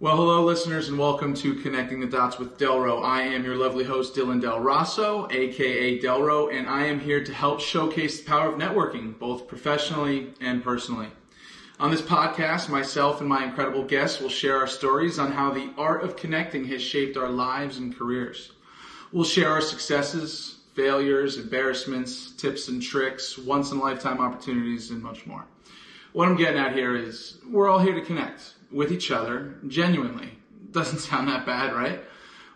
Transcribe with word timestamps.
Well, 0.00 0.16
hello, 0.16 0.44
listeners, 0.44 0.88
and 0.88 0.98
welcome 0.98 1.34
to 1.34 1.54
Connecting 1.54 2.00
the 2.00 2.08
Dots 2.08 2.36
with 2.36 2.58
Delro. 2.58 3.04
I 3.04 3.22
am 3.22 3.44
your 3.44 3.54
lovely 3.54 3.84
host, 3.84 4.16
Dylan 4.16 4.42
Del 4.42 4.58
Rosso, 4.58 5.28
aka 5.30 6.00
Delro, 6.00 6.52
and 6.52 6.68
I 6.68 6.86
am 6.86 6.98
here 6.98 7.22
to 7.22 7.32
help 7.32 7.60
showcase 7.60 8.18
the 8.18 8.28
power 8.28 8.48
of 8.48 8.58
networking, 8.58 9.16
both 9.16 9.46
professionally 9.46 10.34
and 10.40 10.64
personally. 10.64 11.06
On 11.78 11.92
this 11.92 12.02
podcast, 12.02 12.68
myself 12.68 13.20
and 13.20 13.28
my 13.28 13.44
incredible 13.44 13.84
guests 13.84 14.20
will 14.20 14.28
share 14.28 14.58
our 14.58 14.66
stories 14.66 15.20
on 15.20 15.30
how 15.30 15.52
the 15.52 15.70
art 15.78 16.02
of 16.02 16.16
connecting 16.16 16.64
has 16.64 16.82
shaped 16.82 17.16
our 17.16 17.30
lives 17.30 17.78
and 17.78 17.96
careers. 17.96 18.50
We'll 19.12 19.22
share 19.22 19.50
our 19.50 19.60
successes, 19.60 20.56
failures, 20.74 21.38
embarrassments, 21.38 22.32
tips 22.32 22.66
and 22.66 22.82
tricks, 22.82 23.38
once 23.38 23.70
in 23.70 23.78
a 23.78 23.80
lifetime 23.80 24.18
opportunities, 24.18 24.90
and 24.90 25.00
much 25.00 25.24
more. 25.24 25.44
What 26.12 26.26
I'm 26.26 26.36
getting 26.36 26.58
at 26.60 26.74
here 26.74 26.96
is 26.96 27.38
we're 27.48 27.68
all 27.68 27.78
here 27.78 27.94
to 27.94 28.02
connect 28.02 28.53
with 28.74 28.90
each 28.90 29.12
other 29.12 29.54
genuinely. 29.68 30.30
Doesn't 30.72 30.98
sound 31.08 31.28
that 31.28 31.46
bad, 31.46 31.72
right? 31.72 32.00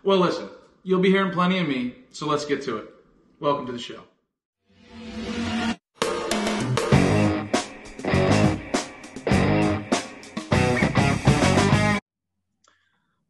Well, 0.03 0.19
listen, 0.19 0.49
you'll 0.83 0.99
be 0.99 1.09
hearing 1.09 1.31
plenty 1.31 1.59
of 1.59 1.67
me, 1.67 1.95
so 2.11 2.27
let's 2.27 2.45
get 2.45 2.61
to 2.63 2.77
it. 2.77 2.89
Welcome 3.39 3.65
to 3.67 3.71
the 3.71 3.79
show. 3.79 4.01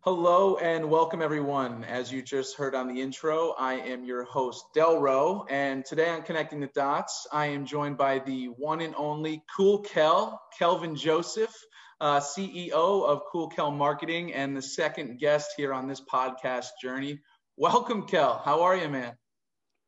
Hello 0.01 0.57
and 0.57 0.89
welcome 0.89 1.21
everyone. 1.21 1.83
As 1.83 2.11
you 2.11 2.23
just 2.23 2.57
heard 2.57 2.73
on 2.73 2.87
the 2.87 2.99
intro, 2.99 3.53
I 3.59 3.75
am 3.75 4.03
your 4.03 4.23
host 4.23 4.65
Delro, 4.75 5.45
and 5.51 5.85
today 5.85 6.09
on 6.09 6.23
Connecting 6.23 6.59
the 6.59 6.71
Dots, 6.73 7.27
I 7.31 7.45
am 7.47 7.67
joined 7.67 7.97
by 7.97 8.17
the 8.17 8.47
one 8.47 8.81
and 8.81 8.95
only 8.97 9.43
Cool 9.55 9.81
Kel, 9.81 10.41
Kelvin 10.57 10.95
Joseph 10.95 11.53
uh, 12.01 12.19
CEO 12.19 12.71
of 12.71 13.23
Cool 13.31 13.49
Kel 13.49 13.71
Marketing 13.71 14.33
and 14.33 14.55
the 14.55 14.61
second 14.61 15.19
guest 15.19 15.51
here 15.57 15.73
on 15.73 15.87
this 15.87 16.01
podcast 16.01 16.67
journey. 16.81 17.19
Welcome, 17.57 18.07
Kel. 18.07 18.41
How 18.43 18.61
are 18.61 18.75
you, 18.75 18.87
man? 18.87 19.13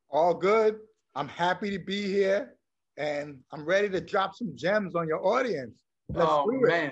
All 0.09 0.33
good. 0.33 0.79
I'm 1.15 1.29
happy 1.29 1.71
to 1.71 1.79
be 1.79 2.03
here 2.03 2.55
and 2.97 3.37
I'm 3.51 3.65
ready 3.65 3.89
to 3.89 4.01
drop 4.01 4.35
some 4.35 4.53
gems 4.55 4.95
on 4.95 5.07
your 5.07 5.25
audience. 5.25 5.79
Let's 6.09 6.29
oh, 6.29 6.45
man. 6.49 6.91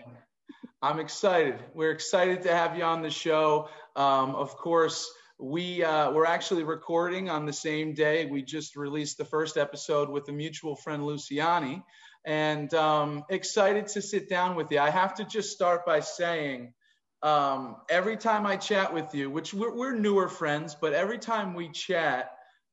I'm 0.81 0.99
excited. 0.99 1.59
We're 1.73 1.91
excited 1.91 2.43
to 2.43 2.55
have 2.55 2.77
you 2.77 2.83
on 2.83 3.02
the 3.02 3.09
show. 3.09 3.67
Um, 3.97 4.36
of 4.36 4.55
course, 4.55 5.11
we 5.38 5.83
uh, 5.83 6.11
we're 6.11 6.25
actually 6.25 6.63
recording 6.63 7.30
on 7.30 7.45
the 7.45 7.53
same 7.53 7.93
day. 7.93 8.25
We 8.25 8.41
just 8.43 8.77
released 8.77 9.17
the 9.17 9.25
first 9.25 9.58
episode 9.58 10.09
with 10.09 10.30
a 10.30 10.31
mutual 10.31 10.77
friend, 10.77 11.03
Luciani 11.03 11.83
and 12.25 12.73
um, 12.73 13.23
excited 13.29 13.87
to 13.87 14.01
sit 14.01 14.29
down 14.29 14.55
with 14.55 14.71
you. 14.71 14.79
I 14.79 14.89
have 14.89 15.15
to 15.15 15.25
just 15.25 15.51
start 15.51 15.85
by 15.85 16.01
saying, 16.01 16.73
um, 17.21 17.77
every 17.89 18.17
time 18.17 18.45
I 18.45 18.55
chat 18.55 18.93
with 18.93 19.13
you, 19.13 19.29
which 19.29 19.53
we're, 19.53 19.75
we're, 19.75 19.95
newer 19.95 20.29
friends, 20.29 20.75
but 20.79 20.93
every 20.93 21.17
time 21.17 21.53
we 21.53 21.69
chat, 21.69 22.31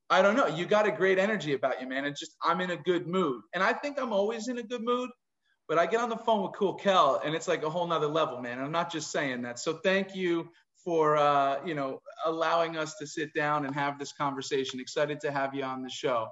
I 0.09 0.23
don't 0.23 0.37
know, 0.37 0.47
you 0.47 0.67
got 0.67 0.87
a 0.87 0.93
great 0.93 1.19
energy 1.19 1.55
about 1.55 1.81
you, 1.81 1.89
man. 1.89 2.05
It's 2.05 2.21
just, 2.21 2.37
I'm 2.43 2.61
in 2.61 2.71
a 2.71 2.77
good 2.77 3.09
mood. 3.09 3.43
And 3.55 3.63
I 3.63 3.73
think 3.73 3.99
I'm 3.99 4.13
always 4.13 4.47
in 4.47 4.59
a 4.59 4.63
good 4.63 4.85
mood, 4.85 5.11
but 5.69 5.79
I 5.79 5.87
get 5.87 6.01
on 6.01 6.11
the 6.11 6.17
phone 6.17 6.43
with 6.43 6.53
Cool 6.53 6.75
Kel 6.75 7.21
and 7.25 7.35
it's 7.35 7.49
like 7.49 7.65
a 7.65 7.71
whole 7.71 7.87
nother 7.87 8.07
level, 8.07 8.41
man. 8.41 8.61
I'm 8.61 8.71
not 8.71 8.93
just 8.93 9.11
saying 9.11 9.43
that. 9.43 9.59
So 9.59 9.81
thank 9.83 10.15
you 10.15 10.49
for, 10.85 11.17
uh, 11.17 11.59
you 11.67 11.75
know, 11.75 12.01
allowing 12.25 12.77
us 12.77 12.95
to 12.99 13.07
sit 13.07 13.35
down 13.35 13.67
and 13.67 13.75
have 13.75 13.99
this 13.99 14.13
conversation. 14.13 14.79
Excited 14.79 15.21
to 15.23 15.33
have 15.33 15.55
you 15.55 15.65
on 15.65 15.83
the 15.83 15.91
show. 15.91 16.29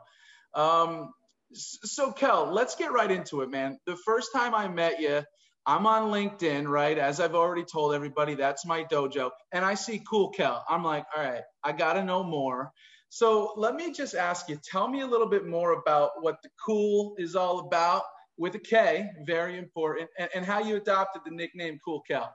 Um, 0.54 1.12
so, 1.54 2.12
Kel, 2.12 2.50
let's 2.52 2.74
get 2.74 2.92
right 2.92 3.10
into 3.10 3.42
it, 3.42 3.50
man. 3.50 3.78
The 3.86 3.96
first 3.96 4.30
time 4.34 4.54
I 4.54 4.68
met 4.68 5.00
you, 5.00 5.22
I'm 5.66 5.86
on 5.86 6.10
LinkedIn, 6.10 6.68
right? 6.68 6.98
As 6.98 7.20
I've 7.20 7.34
already 7.34 7.64
told 7.64 7.94
everybody, 7.94 8.34
that's 8.34 8.66
my 8.66 8.84
dojo. 8.84 9.30
And 9.52 9.64
I 9.64 9.74
see 9.74 10.02
Cool 10.08 10.30
Kel. 10.30 10.64
I'm 10.68 10.84
like, 10.84 11.06
all 11.16 11.24
right, 11.24 11.42
I 11.62 11.72
got 11.72 11.94
to 11.94 12.04
know 12.04 12.22
more. 12.22 12.70
So 13.08 13.52
let 13.56 13.74
me 13.74 13.92
just 13.92 14.14
ask 14.14 14.48
you, 14.48 14.58
tell 14.68 14.88
me 14.88 15.00
a 15.00 15.06
little 15.06 15.28
bit 15.28 15.46
more 15.46 15.72
about 15.72 16.10
what 16.20 16.36
the 16.42 16.50
cool 16.64 17.14
is 17.16 17.34
all 17.36 17.60
about 17.60 18.02
with 18.36 18.54
a 18.56 18.58
K, 18.58 19.08
very 19.24 19.56
important, 19.56 20.10
and, 20.18 20.28
and 20.34 20.44
how 20.44 20.58
you 20.58 20.76
adopted 20.76 21.22
the 21.24 21.30
nickname 21.30 21.78
Cool 21.84 22.02
Kel. 22.06 22.34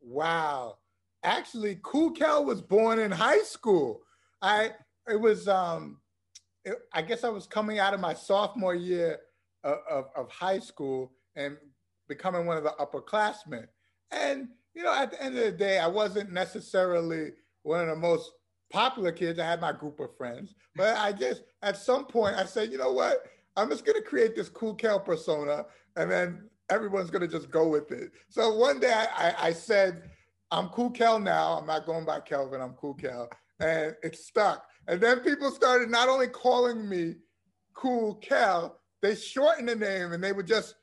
Wow. 0.00 0.76
Actually, 1.24 1.80
Cool 1.82 2.12
Kel 2.12 2.44
was 2.44 2.60
born 2.60 2.98
in 2.98 3.10
high 3.10 3.42
school. 3.42 4.02
I 4.42 4.72
it 5.08 5.20
was 5.20 5.48
um 5.48 5.98
it, 6.66 6.78
I 6.92 7.00
guess 7.00 7.24
I 7.24 7.28
was 7.28 7.46
coming 7.46 7.78
out 7.78 7.94
of 7.94 8.00
my 8.00 8.12
sophomore 8.12 8.74
year 8.74 9.20
of, 9.64 9.78
of, 9.88 10.04
of, 10.16 10.30
high 10.30 10.58
school 10.58 11.12
and 11.36 11.56
becoming 12.08 12.44
one 12.44 12.56
of 12.56 12.64
the 12.64 12.74
upperclassmen. 12.80 13.66
And, 14.10 14.48
you 14.74 14.82
know, 14.82 14.92
at 14.92 15.12
the 15.12 15.22
end 15.22 15.38
of 15.38 15.44
the 15.44 15.52
day, 15.52 15.78
I 15.78 15.86
wasn't 15.86 16.32
necessarily 16.32 17.30
one 17.62 17.80
of 17.80 17.86
the 17.86 17.96
most 17.96 18.30
popular 18.70 19.12
kids. 19.12 19.38
I 19.38 19.46
had 19.46 19.60
my 19.60 19.72
group 19.72 20.00
of 20.00 20.16
friends, 20.16 20.54
but 20.74 20.96
I 20.98 21.12
just, 21.12 21.42
at 21.62 21.76
some 21.76 22.04
point, 22.04 22.36
I 22.36 22.44
said, 22.44 22.70
you 22.72 22.78
know 22.78 22.92
what? 22.92 23.24
I'm 23.56 23.70
just 23.70 23.86
going 23.86 24.00
to 24.00 24.06
create 24.06 24.36
this 24.36 24.48
cool 24.48 24.74
Kel 24.74 25.00
persona 25.00 25.64
and 25.96 26.10
then 26.10 26.50
everyone's 26.68 27.10
going 27.10 27.22
to 27.22 27.28
just 27.28 27.50
go 27.50 27.68
with 27.68 27.90
it. 27.92 28.10
So 28.28 28.54
one 28.54 28.80
day 28.80 28.92
I, 28.92 29.28
I, 29.28 29.34
I 29.48 29.52
said, 29.52 30.02
I'm 30.50 30.68
cool 30.68 30.90
Kel 30.90 31.18
now. 31.18 31.58
I'm 31.58 31.66
not 31.66 31.86
going 31.86 32.04
by 32.04 32.20
Kelvin. 32.20 32.60
I'm 32.60 32.74
cool 32.74 32.94
Kel. 32.94 33.28
And 33.60 33.94
it 34.02 34.16
stuck. 34.16 34.66
And 34.88 35.00
then 35.00 35.20
people 35.20 35.50
started 35.50 35.90
not 35.90 36.08
only 36.08 36.28
calling 36.28 36.88
me 36.88 37.14
Cool 37.74 38.14
Kel, 38.16 38.78
they 39.02 39.14
shortened 39.14 39.68
the 39.68 39.76
name 39.76 40.12
and 40.12 40.22
they 40.22 40.32
would 40.32 40.46
just 40.46 40.74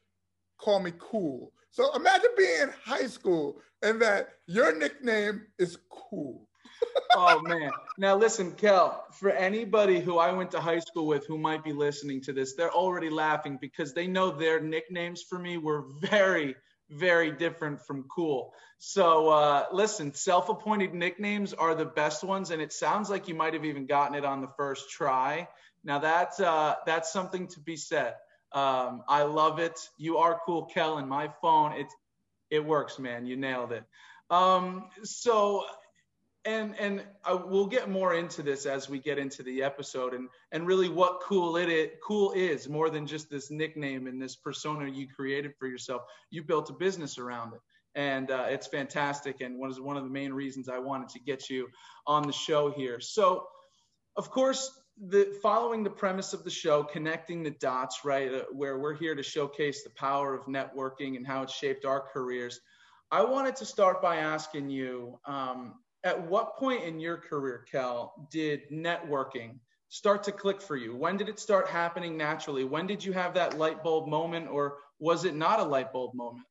call 0.58 0.80
me 0.80 0.92
Cool. 1.00 1.52
So 1.72 1.94
imagine 1.96 2.30
being 2.38 2.62
in 2.62 2.74
high 2.84 3.08
school 3.08 3.60
and 3.82 4.02
that 4.02 4.30
your 4.48 4.78
nickname 4.78 5.44
is 5.58 5.78
Cool. 5.90 6.48
oh 7.16 7.42
man. 7.42 7.72
Now 7.98 8.16
listen, 8.16 8.52
Kel, 8.52 9.06
for 9.14 9.32
anybody 9.32 10.00
who 10.00 10.18
I 10.18 10.32
went 10.32 10.52
to 10.52 10.60
high 10.60 10.80
school 10.80 11.08
with 11.08 11.26
who 11.26 11.38
might 11.38 11.64
be 11.64 11.74
listening 11.74 12.22
to 12.22 12.34
this, 12.34 12.56
they're 12.56 12.72
already 12.72 13.10
laughing 13.10 13.58
because 13.60 13.94
they 13.94 14.08
know 14.08 14.32
their 14.32 14.60
nicknames 14.60 15.24
for 15.24 15.40
me 15.40 15.58
were 15.58 15.86
very 16.02 16.56
very 16.94 17.32
different 17.32 17.86
from 17.86 18.04
cool. 18.14 18.54
So 18.78 19.30
uh, 19.30 19.66
listen, 19.72 20.14
self-appointed 20.14 20.94
nicknames 20.94 21.54
are 21.54 21.76
the 21.76 21.86
best 21.86 22.24
ones, 22.24 22.52
and 22.52 22.62
it 22.62 22.74
sounds 22.74 23.10
like 23.10 23.28
you 23.28 23.36
might 23.36 23.54
have 23.54 23.66
even 23.66 23.86
gotten 23.86 24.16
it 24.16 24.26
on 24.26 24.42
the 24.42 24.50
first 24.58 24.90
try. 24.90 25.48
Now 25.84 26.00
that's 26.00 26.40
uh, 26.40 26.76
that's 26.86 27.12
something 27.12 27.48
to 27.48 27.60
be 27.60 27.76
said. 27.76 28.16
Um, 28.52 29.04
I 29.08 29.24
love 29.24 29.60
it. 29.60 29.80
You 29.98 30.18
are 30.18 30.40
cool, 30.46 30.66
Kel. 30.66 30.98
In 30.98 31.08
my 31.08 31.30
phone, 31.42 31.74
it 31.74 31.88
it 32.50 32.64
works, 32.64 33.00
man. 33.00 33.26
You 33.26 33.36
nailed 33.36 33.72
it. 33.72 33.84
Um, 34.30 34.90
so 35.04 35.66
and 36.46 36.78
and 36.80 37.04
I, 37.24 37.34
we'll 37.34 37.68
get 37.68 37.90
more 37.90 38.14
into 38.14 38.44
this 38.44 38.66
as 38.66 38.90
we 38.90 39.00
get 39.00 39.18
into 39.18 39.44
the 39.44 39.64
episode 39.64 40.14
and 40.14 40.30
and 40.52 40.68
really 40.68 40.90
what 40.90 41.22
cool 41.22 41.58
it 41.58 41.70
is, 41.70 41.92
cool 42.04 42.34
is 42.34 42.68
more 42.68 42.90
than 42.90 43.08
just 43.08 43.30
this 43.30 43.50
nickname 43.50 44.08
and 44.08 44.22
this 44.22 44.36
persona 44.36 44.90
you 44.90 45.08
created 45.08 45.54
for 45.58 45.68
yourself. 45.68 46.04
You 46.30 46.44
built 46.44 46.70
a 46.70 46.74
business 46.74 47.18
around 47.18 47.54
it. 47.54 47.62
And 47.96 48.32
uh, 48.32 48.46
it's 48.50 48.66
fantastic 48.66 49.42
and 49.42 49.60
was 49.60 49.80
one 49.80 49.98
of 49.98 50.04
the 50.04 50.10
main 50.10 50.34
reasons 50.34 50.68
i 50.68 50.80
wanted 50.80 51.10
to 51.10 51.20
get 51.20 51.48
you 51.50 51.68
on 52.08 52.24
the 52.24 52.34
show 52.34 52.72
here. 52.72 53.00
So 53.00 53.48
of 54.16 54.30
course 54.30 54.72
the 55.08 55.38
following 55.42 55.84
the 55.84 55.90
premise 55.90 56.34
of 56.34 56.44
the 56.44 56.50
show 56.50 56.84
connecting 56.84 57.42
the 57.44 57.52
dots 57.52 58.02
right 58.04 58.32
uh, 58.32 58.44
where 58.52 58.78
we're 58.78 58.94
here 58.94 59.16
to 59.16 59.24
showcase 59.24 59.84
the 59.84 59.90
power 59.92 60.36
of 60.36 60.46
networking 60.46 61.16
and 61.18 61.26
how 61.26 61.42
it 61.42 61.50
shaped 61.50 61.84
our 61.84 62.00
careers 62.00 62.60
i 63.12 63.24
wanted 63.24 63.56
to 63.56 63.66
start 63.66 64.04
by 64.04 64.18
asking 64.18 64.70
you 64.70 65.20
um, 65.26 65.74
at 66.04 66.22
what 66.28 66.58
point 66.58 66.84
in 66.84 67.00
your 67.00 67.18
career, 67.18 67.66
Kel, 67.72 68.28
did 68.30 68.70
networking 68.70 69.60
start 69.90 70.24
to 70.24 70.32
click 70.32 70.62
for 70.62 70.76
you? 70.76 70.96
When 70.96 71.18
did 71.18 71.30
it 71.30 71.40
start 71.40 71.68
happening 71.68 72.18
naturally? 72.18 72.64
When 72.66 72.88
did 72.88 73.04
you 73.04 73.14
have 73.14 73.34
that 73.36 73.58
light 73.58 73.84
bulb 73.84 74.08
moment, 74.08 74.50
or 74.50 74.78
was 75.00 75.24
it 75.24 75.36
not 75.36 75.60
a 75.60 75.64
light 75.64 75.94
bulb 75.94 76.14
moment? 76.14 76.46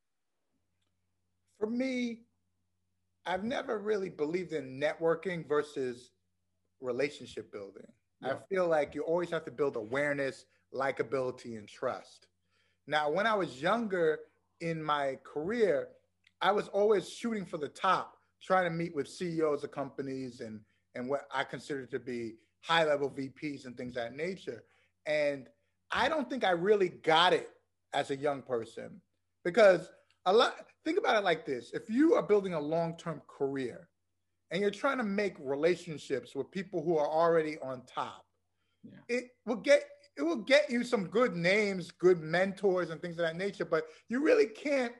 For 1.59 1.69
me, 1.69 2.21
I've 3.26 3.44
never 3.44 3.79
really 3.79 4.09
believed 4.09 4.53
in 4.53 4.81
networking 4.81 5.47
versus 5.47 6.11
relationship 6.81 7.53
building. 7.53 7.87
Yeah. 8.21 8.35
I 8.35 8.37
feel 8.49 8.67
like 8.67 8.94
you 8.94 9.03
always 9.03 9.31
have 9.31 9.44
to 9.44 9.50
build 9.50 9.76
awareness, 9.76 10.47
likability, 10.75 11.59
and 11.59 11.69
trust. 11.69 12.26
Now, 12.87 13.11
when 13.11 13.26
I 13.26 13.35
was 13.35 13.61
younger 13.61 14.21
in 14.61 14.82
my 14.82 15.19
career, 15.25 15.88
I 16.41 16.53
was 16.53 16.69
always 16.69 17.09
shooting 17.09 17.44
for 17.44 17.59
the 17.59 17.69
top 17.69 18.17
trying 18.43 18.65
to 18.65 18.71
meet 18.71 18.94
with 18.94 19.09
CEOs 19.09 19.65
of 19.65 19.71
companies 19.71 20.41
and 20.41 20.61
and 20.94 21.09
what 21.09 21.23
I 21.33 21.44
consider 21.44 21.87
to 21.87 21.99
be 21.99 22.35
high 22.61 22.85
level 22.85 23.11
VPs 23.11 23.65
and 23.65 23.77
things 23.77 23.97
of 23.97 24.03
that 24.03 24.15
nature. 24.15 24.62
And 25.06 25.49
I 25.91 26.09
don't 26.09 26.29
think 26.29 26.44
I 26.44 26.50
really 26.50 26.91
got 26.91 27.33
it 27.33 27.50
as 27.93 28.11
a 28.11 28.17
young 28.17 28.43
person 28.43 29.00
because 29.44 29.91
a 30.27 30.33
lot 30.33 30.55
think 30.85 30.99
about 30.99 31.17
it 31.17 31.25
like 31.25 31.44
this 31.44 31.73
if 31.73 31.91
you 31.91 32.15
are 32.15 32.23
building 32.23 32.55
a 32.55 32.61
long-term 32.61 33.21
career 33.27 33.89
and 34.50 34.61
you're 34.61 34.71
trying 34.71 34.99
to 34.99 35.05
make 35.05 35.35
relationships 35.41 36.35
with 36.35 36.50
people 36.50 36.83
who 36.83 36.97
are 36.97 37.09
already 37.09 37.59
on 37.61 37.83
top 37.87 38.25
yeah. 38.85 38.99
it 39.09 39.25
will 39.47 39.56
get 39.56 39.85
it 40.17 40.23
will 40.23 40.37
get 40.37 40.71
you 40.71 40.85
some 40.85 41.05
good 41.05 41.35
names 41.35 41.91
good 41.91 42.21
mentors 42.21 42.91
and 42.91 43.00
things 43.00 43.19
of 43.19 43.25
that 43.25 43.37
nature 43.37 43.65
but 43.65 43.85
you 44.09 44.23
really 44.23 44.47
can't 44.47 44.95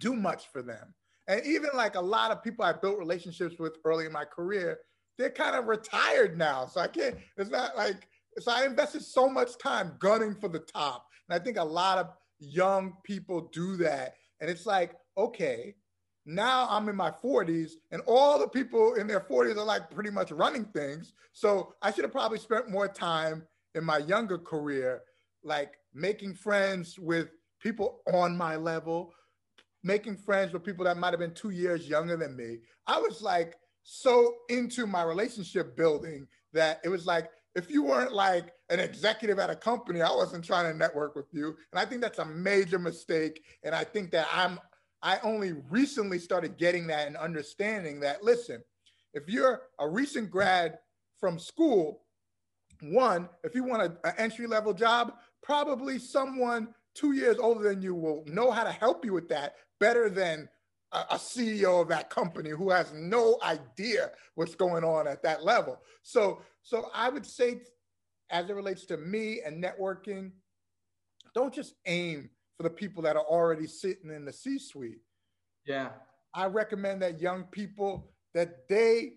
do 0.00 0.14
much 0.14 0.48
for 0.52 0.62
them 0.62 0.94
And 1.28 1.44
even 1.46 1.70
like 1.74 1.94
a 1.94 2.00
lot 2.00 2.30
of 2.30 2.42
people 2.42 2.64
I 2.64 2.72
built 2.72 2.98
relationships 2.98 3.56
with 3.58 3.76
early 3.84 4.06
in 4.06 4.12
my 4.12 4.24
career, 4.24 4.78
they're 5.18 5.30
kind 5.30 5.54
of 5.54 5.66
retired 5.66 6.38
now. 6.38 6.66
So 6.66 6.80
I 6.80 6.88
can't, 6.88 7.16
it's 7.36 7.50
not 7.50 7.76
like, 7.76 8.08
so 8.38 8.50
I 8.50 8.64
invested 8.64 9.02
so 9.02 9.28
much 9.28 9.58
time 9.58 9.92
gunning 9.98 10.34
for 10.34 10.48
the 10.48 10.60
top. 10.60 11.06
And 11.28 11.38
I 11.38 11.44
think 11.44 11.58
a 11.58 11.64
lot 11.64 11.98
of 11.98 12.08
young 12.38 12.94
people 13.04 13.50
do 13.52 13.76
that. 13.76 14.14
And 14.40 14.48
it's 14.48 14.64
like, 14.64 14.94
okay, 15.16 15.74
now 16.24 16.66
I'm 16.70 16.88
in 16.88 16.96
my 16.96 17.10
40s, 17.10 17.72
and 17.90 18.02
all 18.06 18.38
the 18.38 18.48
people 18.48 18.94
in 18.94 19.06
their 19.06 19.20
40s 19.20 19.56
are 19.56 19.64
like 19.64 19.90
pretty 19.90 20.10
much 20.10 20.30
running 20.30 20.66
things. 20.66 21.14
So 21.32 21.74
I 21.82 21.90
should 21.90 22.04
have 22.04 22.12
probably 22.12 22.38
spent 22.38 22.70
more 22.70 22.86
time 22.86 23.44
in 23.74 23.82
my 23.84 23.98
younger 23.98 24.38
career, 24.38 25.02
like 25.42 25.74
making 25.94 26.34
friends 26.34 26.98
with 26.98 27.28
people 27.60 28.00
on 28.12 28.36
my 28.36 28.56
level, 28.56 29.12
making 29.82 30.16
friends 30.16 30.52
with 30.52 30.64
people 30.64 30.84
that 30.84 30.96
might 30.96 31.12
have 31.12 31.20
been 31.20 31.34
two 31.34 31.50
years 31.50 31.88
younger 31.88 32.16
than 32.16 32.36
me. 32.36 32.58
I 32.86 32.98
was 32.98 33.22
like 33.22 33.56
so 33.82 34.34
into 34.48 34.86
my 34.86 35.02
relationship 35.02 35.76
building 35.76 36.26
that 36.52 36.80
it 36.84 36.88
was 36.88 37.06
like, 37.06 37.30
if 37.54 37.70
you 37.70 37.82
weren't 37.82 38.12
like 38.12 38.52
an 38.68 38.80
executive 38.80 39.38
at 39.38 39.50
a 39.50 39.56
company, 39.56 40.02
I 40.02 40.10
wasn't 40.10 40.44
trying 40.44 40.70
to 40.70 40.76
network 40.76 41.16
with 41.16 41.26
you. 41.32 41.56
And 41.72 41.80
I 41.80 41.84
think 41.84 42.02
that's 42.02 42.18
a 42.18 42.24
major 42.24 42.78
mistake. 42.78 43.42
And 43.64 43.74
I 43.74 43.84
think 43.84 44.10
that 44.12 44.28
I'm, 44.32 44.60
I 45.02 45.18
only 45.22 45.52
recently 45.70 46.18
started 46.18 46.56
getting 46.56 46.86
that 46.88 47.06
and 47.06 47.16
understanding 47.16 48.00
that, 48.00 48.22
listen, 48.22 48.62
if 49.14 49.28
you're 49.28 49.62
a 49.78 49.88
recent 49.88 50.30
grad 50.30 50.78
from 51.18 51.38
school, 51.38 52.02
one, 52.82 53.28
if 53.42 53.54
you 53.54 53.64
want 53.64 53.82
an 53.82 54.12
entry 54.18 54.46
level 54.46 54.72
job, 54.72 55.14
probably 55.42 55.98
someone 55.98 56.68
two 56.98 57.12
years 57.12 57.38
older 57.38 57.68
than 57.68 57.80
you 57.80 57.94
will 57.94 58.24
know 58.26 58.50
how 58.50 58.64
to 58.64 58.72
help 58.72 59.04
you 59.04 59.12
with 59.12 59.28
that 59.28 59.54
better 59.78 60.10
than 60.10 60.48
a, 60.92 60.98
a 61.10 61.14
CEO 61.14 61.80
of 61.80 61.88
that 61.88 62.10
company 62.10 62.50
who 62.50 62.70
has 62.70 62.92
no 62.92 63.38
idea 63.42 64.10
what's 64.34 64.54
going 64.54 64.84
on 64.84 65.06
at 65.06 65.22
that 65.22 65.44
level. 65.44 65.80
So, 66.02 66.42
so 66.62 66.90
I 66.94 67.08
would 67.08 67.26
say, 67.26 67.62
as 68.30 68.50
it 68.50 68.54
relates 68.54 68.84
to 68.86 68.96
me 68.96 69.40
and 69.44 69.62
networking, 69.62 70.32
don't 71.34 71.54
just 71.54 71.74
aim 71.86 72.30
for 72.56 72.64
the 72.64 72.70
people 72.70 73.02
that 73.04 73.16
are 73.16 73.24
already 73.24 73.66
sitting 73.66 74.10
in 74.10 74.24
the 74.24 74.32
C-suite. 74.32 75.00
Yeah. 75.66 75.90
I 76.34 76.46
recommend 76.46 77.02
that 77.02 77.20
young 77.20 77.44
people 77.44 78.10
that 78.34 78.68
they 78.68 79.12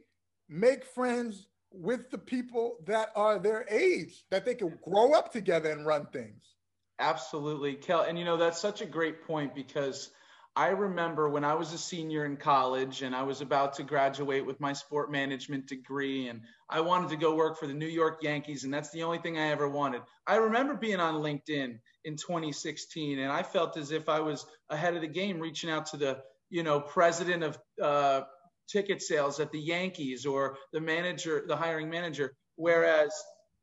make 0.48 0.86
friends 0.86 1.48
with 1.74 2.12
the 2.12 2.18
people 2.18 2.78
that 2.86 3.10
are 3.16 3.40
their 3.40 3.66
age, 3.70 4.26
that 4.30 4.46
they 4.46 4.56
can 4.56 4.78
grow 4.84 5.14
up 5.14 5.32
together 5.32 5.72
and 5.72 5.86
run 5.86 6.06
things. 6.14 6.56
Absolutely, 7.02 7.74
Kel. 7.76 8.04
And 8.04 8.18
you 8.18 8.26
know, 8.26 8.38
that's 8.38 8.62
such 8.62 8.82
a 8.82 8.86
great 8.86 9.26
point 9.26 9.56
because 9.56 10.12
I 10.56 10.68
remember 10.68 11.30
when 11.30 11.44
I 11.44 11.56
was 11.56 11.74
a 11.74 11.78
senior 11.78 12.26
in 12.26 12.38
college 12.38 13.02
and 13.02 13.16
I 13.16 13.24
was 13.24 13.42
about 13.42 13.74
to 13.76 13.84
graduate 13.84 14.46
with 14.46 14.60
my 14.60 14.74
sport 14.74 15.12
management 15.12 15.66
degree 15.66 16.28
and 16.28 16.42
I 16.70 16.82
wanted 16.82 17.10
to 17.10 17.16
go 17.16 17.36
work 17.36 17.58
for 17.58 17.66
the 17.66 17.74
New 17.74 17.88
York 17.88 18.20
Yankees 18.22 18.66
and 18.66 18.74
that's 18.74 18.92
the 18.92 19.02
only 19.02 19.18
thing 19.18 19.40
I 19.40 19.48
ever 19.48 19.68
wanted. 19.68 20.04
I 20.28 20.36
remember 20.36 20.76
being 20.76 21.00
on 21.00 21.16
LinkedIn 21.24 21.80
in 22.06 22.18
2016 22.18 23.18
and 23.18 23.32
I 23.32 23.42
felt 23.42 23.78
as 23.78 23.92
if 23.92 24.08
I 24.08 24.20
was 24.20 24.46
ahead 24.70 24.94
of 24.94 25.02
the 25.02 25.08
game 25.08 25.40
reaching 25.40 25.72
out 25.72 25.88
to 25.88 25.98
the, 25.98 26.20
you 26.52 26.62
know, 26.64 26.82
president 26.82 27.44
of 27.44 27.58
uh, 27.82 28.22
ticket 28.70 29.02
sales 29.02 29.40
at 29.40 29.52
the 29.52 29.60
Yankees 29.60 30.26
or 30.28 30.58
the 30.72 30.82
manager, 30.82 31.46
the 31.48 31.56
hiring 31.56 31.90
manager. 31.90 32.36
Whereas, 32.58 33.12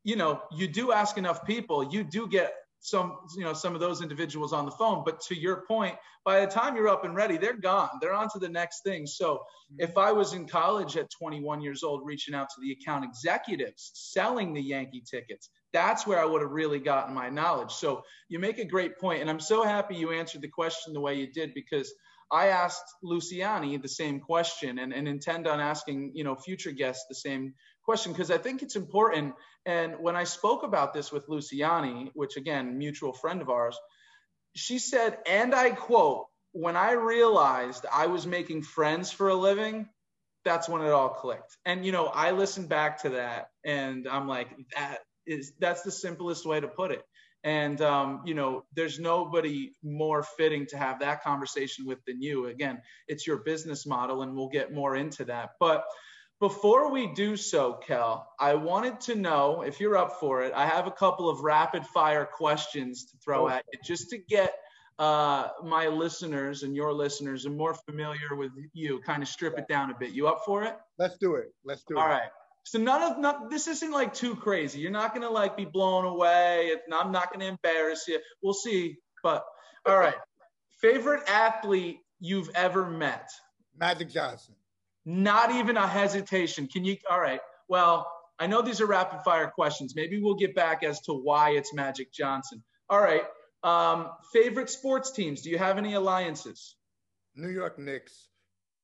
you 0.03 0.17
know, 0.17 0.41
you 0.51 0.67
do 0.67 0.91
ask 0.91 1.19
enough 1.19 1.45
people, 1.45 1.93
you 1.93 2.03
do 2.03 2.27
get 2.27 2.53
some 2.91 3.19
you 3.37 3.45
know 3.45 3.53
some 3.53 3.75
of 3.75 3.81
those 3.81 4.03
individuals 4.03 4.53
on 4.53 4.65
the 4.65 4.71
phone. 4.73 5.03
But 5.05 5.21
to 5.23 5.39
your 5.39 5.65
point 5.67 5.97
by 6.25 6.41
the 6.41 6.47
time 6.47 6.77
you're 6.77 6.89
up 6.89 7.05
and 7.05 7.15
ready 7.15 7.39
they're 7.39 7.57
gone. 7.57 7.91
They're 8.01 8.15
on 8.15 8.29
to 8.31 8.39
the 8.39 8.49
next 8.49 8.83
thing. 8.83 9.07
So 9.07 9.35
mm-hmm. 9.35 9.81
if 9.81 9.97
i 9.97 10.13
was 10.13 10.33
in 10.33 10.47
college 10.47 10.97
at 10.97 11.11
21 11.11 11.61
years 11.61 11.83
old 11.83 12.03
reaching 12.05 12.35
out 12.35 12.49
to 12.51 12.61
the 12.61 12.73
account 12.73 13.05
executives 13.05 13.91
selling 13.95 14.53
the 14.53 14.63
yankee 14.63 15.03
tickets 15.09 15.51
that's 15.73 16.07
where 16.07 16.19
i 16.21 16.25
would 16.25 16.43
have 16.43 16.51
really 16.51 16.79
gotten 16.79 17.15
my 17.15 17.29
knowledge. 17.29 17.73
So 17.73 18.03
you 18.29 18.39
make 18.39 18.59
a 18.59 18.65
great 18.65 18.99
point 18.99 19.21
and 19.21 19.31
i'm 19.31 19.41
so 19.41 19.63
happy 19.63 19.97
you 19.97 20.13
answered 20.13 20.43
the 20.43 20.49
question 20.49 20.93
the 20.93 21.01
way 21.01 21.15
you 21.15 21.33
did 21.33 21.55
because 21.55 21.93
I 22.31 22.49
asked 22.49 22.85
Luciani 23.03 23.81
the 23.81 23.89
same 23.89 24.21
question 24.21 24.81
and, 24.81 24.93
and 24.93 25.09
intend 25.09 25.47
on 25.47 25.61
asking, 25.61 26.13
you 26.15 26.25
know, 26.25 26.37
future 26.37 26.73
guests 26.73 27.07
the 27.09 27.15
same 27.15 27.55
question 27.89 28.13
because 28.13 28.31
I 28.31 28.37
think 28.37 28.61
it's 28.61 28.77
important. 28.77 29.35
And 29.65 29.95
when 29.99 30.15
I 30.15 30.25
spoke 30.25 30.63
about 30.63 30.93
this 30.93 31.11
with 31.11 31.27
Luciani, 31.27 32.11
which 32.13 32.37
again, 32.37 32.77
mutual 32.77 33.15
friend 33.15 33.41
of 33.41 33.49
ours, 33.49 33.79
she 34.55 34.79
said, 34.79 35.17
and 35.27 35.55
I 35.55 35.71
quote, 35.71 36.27
when 36.53 36.77
I 36.77 36.93
realized 36.93 37.87
I 37.91 38.09
was 38.09 38.27
making 38.27 38.61
friends 38.61 39.11
for 39.11 39.31
a 39.31 39.35
living, 39.35 39.89
that's 40.45 40.69
when 40.69 40.83
it 40.83 40.91
all 40.91 41.09
clicked. 41.09 41.57
And 41.65 41.87
you 41.87 41.93
know, 41.93 42.09
I 42.09 42.33
listened 42.33 42.69
back 42.69 43.01
to 43.05 43.09
that 43.21 43.49
and 43.65 44.07
I'm 44.07 44.29
like, 44.29 44.51
that 44.77 44.99
is 45.27 45.55
that's 45.59 45.81
the 45.81 45.91
simplest 45.91 46.45
way 46.45 46.61
to 46.61 46.69
put 46.69 46.91
it. 46.91 47.03
And 47.43 47.81
um, 47.81 48.21
you 48.27 48.35
know, 48.35 48.65
there's 48.75 49.01
nobody 49.01 49.73
more 49.83 50.23
fitting 50.23 50.67
to 50.67 50.77
have 50.77 51.01
that 51.01 51.23
conversation 51.23 51.87
with 51.87 52.05
than 52.07 52.21
you. 52.21 52.49
Again, 52.49 52.83
it's 53.07 53.27
your 53.27 53.39
business 53.39 53.87
model, 53.87 54.21
and 54.23 54.37
we'll 54.37 54.51
get 54.51 54.75
more 54.75 54.95
into 54.95 55.25
that. 55.25 55.51
But 55.59 55.85
before 56.41 56.91
we 56.93 57.07
do 57.09 57.37
so, 57.37 57.75
Kel, 57.75 58.29
I 58.39 58.55
wanted 58.55 59.01
to 59.03 59.15
know 59.15 59.63
if 59.63 59.81
you're 59.81 59.97
up 59.97 60.21
for 60.21 60.43
it. 60.43 60.53
I 60.55 60.67
have 60.67 60.87
a 60.87 60.91
couple 60.91 61.29
of 61.29 61.41
rapid 61.41 61.85
fire 61.87 62.25
questions 62.25 63.07
to 63.07 63.17
throw 63.25 63.49
at 63.49 63.65
you 63.73 63.81
just 63.85 64.11
to 64.11 64.19
get 64.19 64.55
uh, 64.99 65.49
my 65.65 65.89
listeners 65.89 66.63
and 66.63 66.75
your 66.75 66.93
listeners 66.93 67.47
are 67.47 67.51
more 67.51 67.75
familiar 67.75 68.37
with 68.37 68.53
you, 68.73 69.01
kind 69.01 69.23
of 69.23 69.29
strip 69.29 69.59
it 69.59 69.69
down 69.69 69.91
a 69.91 69.95
bit. 69.99 70.11
You 70.11 70.29
up 70.29 70.43
for 70.45 70.63
it? 70.65 70.77
Let's 70.99 71.17
do 71.19 71.37
it. 71.37 71.53
Let's 71.65 71.85
do 71.85 71.97
it. 71.97 72.01
All 72.01 72.09
right. 72.09 72.31
So 72.65 72.79
none 72.79 73.03
of 73.03 73.19
not, 73.19 73.51
this 73.51 73.67
isn't 73.67 73.91
like 73.91 74.13
too 74.13 74.35
crazy. 74.37 74.81
You're 74.81 74.91
not 74.91 75.15
gonna 75.15 75.31
like 75.31 75.57
be 75.57 75.65
blown 75.65 76.05
away. 76.05 76.73
I'm 76.93 77.13
not 77.13 77.33
gonna 77.33 77.47
embarrass 77.47 78.07
you. 78.07 78.21
We'll 78.43 78.55
see. 78.55 78.97
But 79.23 79.45
all 79.87 79.99
right. 79.99 80.15
Favorite 80.81 81.29
athlete 81.29 81.99
you've 82.21 82.51
ever 82.55 82.87
met? 82.87 83.31
Magic 83.77 84.11
Johnson. 84.11 84.55
Not 85.11 85.53
even 85.53 85.79
a 85.79 85.87
hesitation. 85.87 86.67
Can 86.67 86.85
you? 86.85 86.99
All 87.11 87.19
right. 87.19 87.41
Well, 87.67 88.13
I 88.39 88.47
know 88.47 88.61
these 88.61 88.83
are 88.83 88.87
rapid 88.87 89.23
fire 89.23 89.51
questions. 89.51 89.97
Maybe 89.97 90.21
we'll 90.21 90.35
get 90.35 90.55
back 90.55 90.85
as 90.85 91.01
to 91.03 91.15
why 91.15 91.53
it's 91.53 91.73
Magic 91.73 92.13
Johnson. 92.13 92.63
All 92.91 93.01
right. 93.01 93.23
Um, 93.63 94.11
favorite 94.35 94.69
sports 94.69 95.11
teams? 95.11 95.41
Do 95.41 95.49
you 95.49 95.57
have 95.57 95.79
any 95.79 95.95
alliances? 95.95 96.77
New 97.35 97.49
York 97.49 97.79
Knicks. 97.79 98.29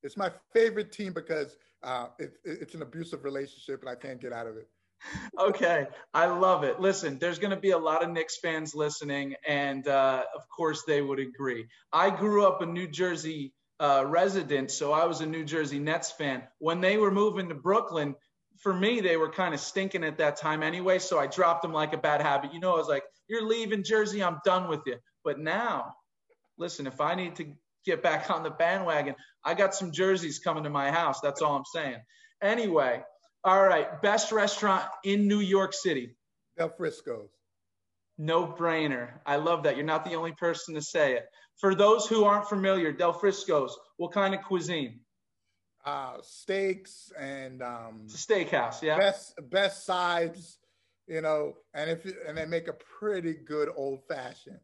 It's 0.02 0.16
my 0.16 0.32
favorite 0.54 0.92
team 0.92 1.12
because 1.12 1.58
uh, 1.82 2.06
it, 2.18 2.32
it's 2.42 2.74
an 2.74 2.80
abusive 2.80 3.22
relationship 3.22 3.80
and 3.82 3.90
I 3.90 3.94
can't 3.94 4.18
get 4.18 4.32
out 4.32 4.46
of 4.46 4.56
it. 4.56 4.66
okay, 5.38 5.88
I 6.14 6.24
love 6.24 6.64
it. 6.64 6.80
Listen, 6.80 7.18
there's 7.18 7.38
going 7.38 7.50
to 7.50 7.60
be 7.60 7.72
a 7.72 7.78
lot 7.78 8.02
of 8.02 8.08
Knicks 8.10 8.38
fans 8.38 8.74
listening, 8.74 9.34
and 9.46 9.86
uh, 9.86 10.22
of 10.34 10.48
course 10.48 10.84
they 10.86 11.02
would 11.02 11.18
agree. 11.18 11.66
I 11.92 12.08
grew 12.08 12.46
up 12.46 12.62
a 12.62 12.66
New 12.66 12.88
Jersey 12.88 13.52
uh, 13.80 14.04
resident, 14.06 14.70
so 14.70 14.92
I 14.92 15.06
was 15.06 15.20
a 15.20 15.26
New 15.26 15.44
Jersey 15.44 15.78
Nets 15.78 16.10
fan. 16.12 16.42
When 16.58 16.80
they 16.80 16.96
were 16.96 17.10
moving 17.10 17.48
to 17.48 17.54
Brooklyn, 17.54 18.14
for 18.60 18.72
me, 18.72 19.00
they 19.00 19.16
were 19.16 19.30
kind 19.30 19.52
of 19.54 19.60
stinking 19.60 20.04
at 20.04 20.18
that 20.18 20.36
time 20.36 20.62
anyway, 20.62 20.98
so 20.98 21.18
I 21.18 21.26
dropped 21.26 21.62
them 21.62 21.72
like 21.72 21.92
a 21.92 21.98
bad 21.98 22.20
habit. 22.22 22.54
You 22.54 22.60
know, 22.60 22.74
I 22.74 22.78
was 22.78 22.88
like, 22.88 23.04
you're 23.28 23.46
leaving 23.46 23.82
Jersey, 23.82 24.22
I'm 24.22 24.38
done 24.44 24.68
with 24.68 24.80
you. 24.86 24.96
But 25.24 25.38
now, 25.38 25.94
listen, 26.56 26.86
if 26.86 27.00
I 27.00 27.14
need 27.14 27.36
to 27.36 27.46
get 27.84 28.02
back 28.02 28.30
on 28.30 28.42
the 28.42 28.50
bandwagon, 28.50 29.14
I 29.44 29.54
got 29.54 29.74
some 29.74 29.92
jerseys 29.92 30.38
coming 30.38 30.64
to 30.64 30.70
my 30.70 30.90
house. 30.90 31.20
That's 31.20 31.42
all 31.42 31.56
I'm 31.56 31.64
saying. 31.64 31.98
Anyway, 32.42 33.02
all 33.42 33.62
right, 33.62 34.00
best 34.00 34.32
restaurant 34.32 34.84
in 35.04 35.28
New 35.28 35.40
York 35.40 35.74
City. 35.74 36.16
Del 36.56 36.68
Frisco's. 36.68 37.30
No 38.16 38.46
brainer. 38.46 39.10
I 39.26 39.36
love 39.36 39.64
that. 39.64 39.76
You're 39.76 39.84
not 39.84 40.04
the 40.04 40.14
only 40.14 40.32
person 40.32 40.74
to 40.74 40.82
say 40.82 41.14
it. 41.14 41.26
For 41.58 41.74
those 41.74 42.06
who 42.06 42.24
aren't 42.24 42.48
familiar, 42.48 42.92
Del 42.92 43.12
Frisco's, 43.12 43.78
what 43.96 44.12
kind 44.12 44.34
of 44.34 44.42
cuisine? 44.42 45.00
Uh, 45.84 46.16
steaks 46.22 47.12
and 47.18 47.62
um, 47.62 48.02
it's 48.04 48.14
a 48.14 48.32
steakhouse, 48.32 48.80
yeah. 48.82 48.96
Best 48.96 49.38
best 49.50 49.84
sides, 49.84 50.58
you 51.06 51.20
know, 51.20 51.54
and 51.74 51.90
if 51.90 52.06
and 52.26 52.38
they 52.38 52.46
make 52.46 52.68
a 52.68 52.72
pretty 52.98 53.34
good 53.34 53.68
old 53.76 54.00
fashioned. 54.08 54.60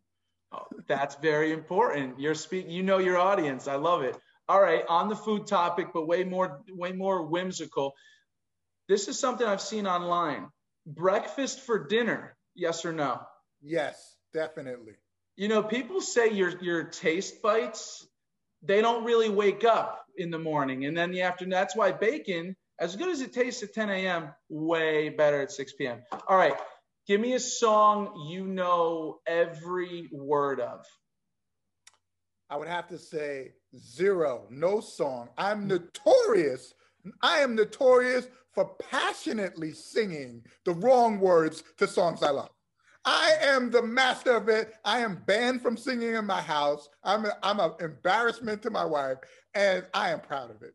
Oh, 0.50 0.64
that's 0.88 1.16
very 1.16 1.52
important. 1.52 2.18
You're 2.18 2.34
speaking. 2.34 2.70
You 2.70 2.82
know 2.82 2.98
your 2.98 3.18
audience. 3.18 3.68
I 3.68 3.74
love 3.76 4.02
it. 4.02 4.16
All 4.48 4.60
right, 4.60 4.82
on 4.88 5.08
the 5.08 5.14
food 5.14 5.46
topic, 5.46 5.88
but 5.92 6.08
way 6.08 6.24
more 6.24 6.62
way 6.70 6.92
more 6.92 7.22
whimsical. 7.26 7.92
This 8.88 9.06
is 9.06 9.18
something 9.18 9.46
I've 9.46 9.60
seen 9.60 9.86
online. 9.86 10.48
Breakfast 10.86 11.60
for 11.60 11.86
dinner, 11.86 12.34
yes 12.54 12.84
or 12.84 12.92
no? 12.92 13.20
Yes, 13.60 14.16
definitely 14.32 14.94
you 15.40 15.48
know, 15.48 15.62
people 15.62 16.02
say 16.02 16.30
your 16.30 16.52
your 16.60 16.84
taste 16.84 17.40
bites, 17.40 18.06
they 18.62 18.82
don't 18.82 19.04
really 19.04 19.30
wake 19.30 19.64
up 19.64 20.04
in 20.18 20.30
the 20.30 20.38
morning, 20.38 20.84
and 20.84 20.94
then 20.94 21.12
the 21.12 21.22
afternoon. 21.22 21.52
That's 21.52 21.74
why 21.74 21.92
bacon, 21.92 22.54
as 22.78 22.94
good 22.94 23.08
as 23.08 23.22
it 23.22 23.32
tastes 23.32 23.62
at 23.62 23.72
10 23.72 23.88
a.m., 23.88 24.34
way 24.50 25.08
better 25.08 25.40
at 25.40 25.50
6 25.50 25.72
p.m. 25.78 26.02
All 26.28 26.36
right, 26.36 26.52
give 27.06 27.22
me 27.22 27.32
a 27.32 27.40
song 27.40 28.26
you 28.28 28.46
know 28.46 29.20
every 29.26 30.10
word 30.12 30.60
of. 30.60 30.84
I 32.50 32.58
would 32.58 32.68
have 32.68 32.88
to 32.88 32.98
say 32.98 33.52
zero, 33.78 34.46
no 34.50 34.80
song. 34.80 35.30
I'm 35.38 35.66
notorious. 35.66 36.74
I 37.22 37.38
am 37.38 37.54
notorious 37.54 38.28
for 38.52 38.74
passionately 38.90 39.72
singing 39.72 40.44
the 40.66 40.74
wrong 40.74 41.18
words 41.18 41.64
to 41.78 41.88
songs 41.88 42.22
I 42.22 42.28
love. 42.28 42.50
I 43.04 43.34
am 43.40 43.70
the 43.70 43.82
master 43.82 44.36
of 44.36 44.48
it. 44.48 44.74
I 44.84 45.00
am 45.00 45.22
banned 45.26 45.62
from 45.62 45.76
singing 45.76 46.14
in 46.14 46.26
my 46.26 46.40
house. 46.40 46.88
I'm 47.02 47.24
a, 47.24 47.32
I'm 47.42 47.60
an 47.60 47.72
embarrassment 47.80 48.62
to 48.62 48.70
my 48.70 48.84
wife, 48.84 49.18
and 49.54 49.86
I 49.94 50.10
am 50.10 50.20
proud 50.20 50.50
of 50.50 50.62
it. 50.62 50.74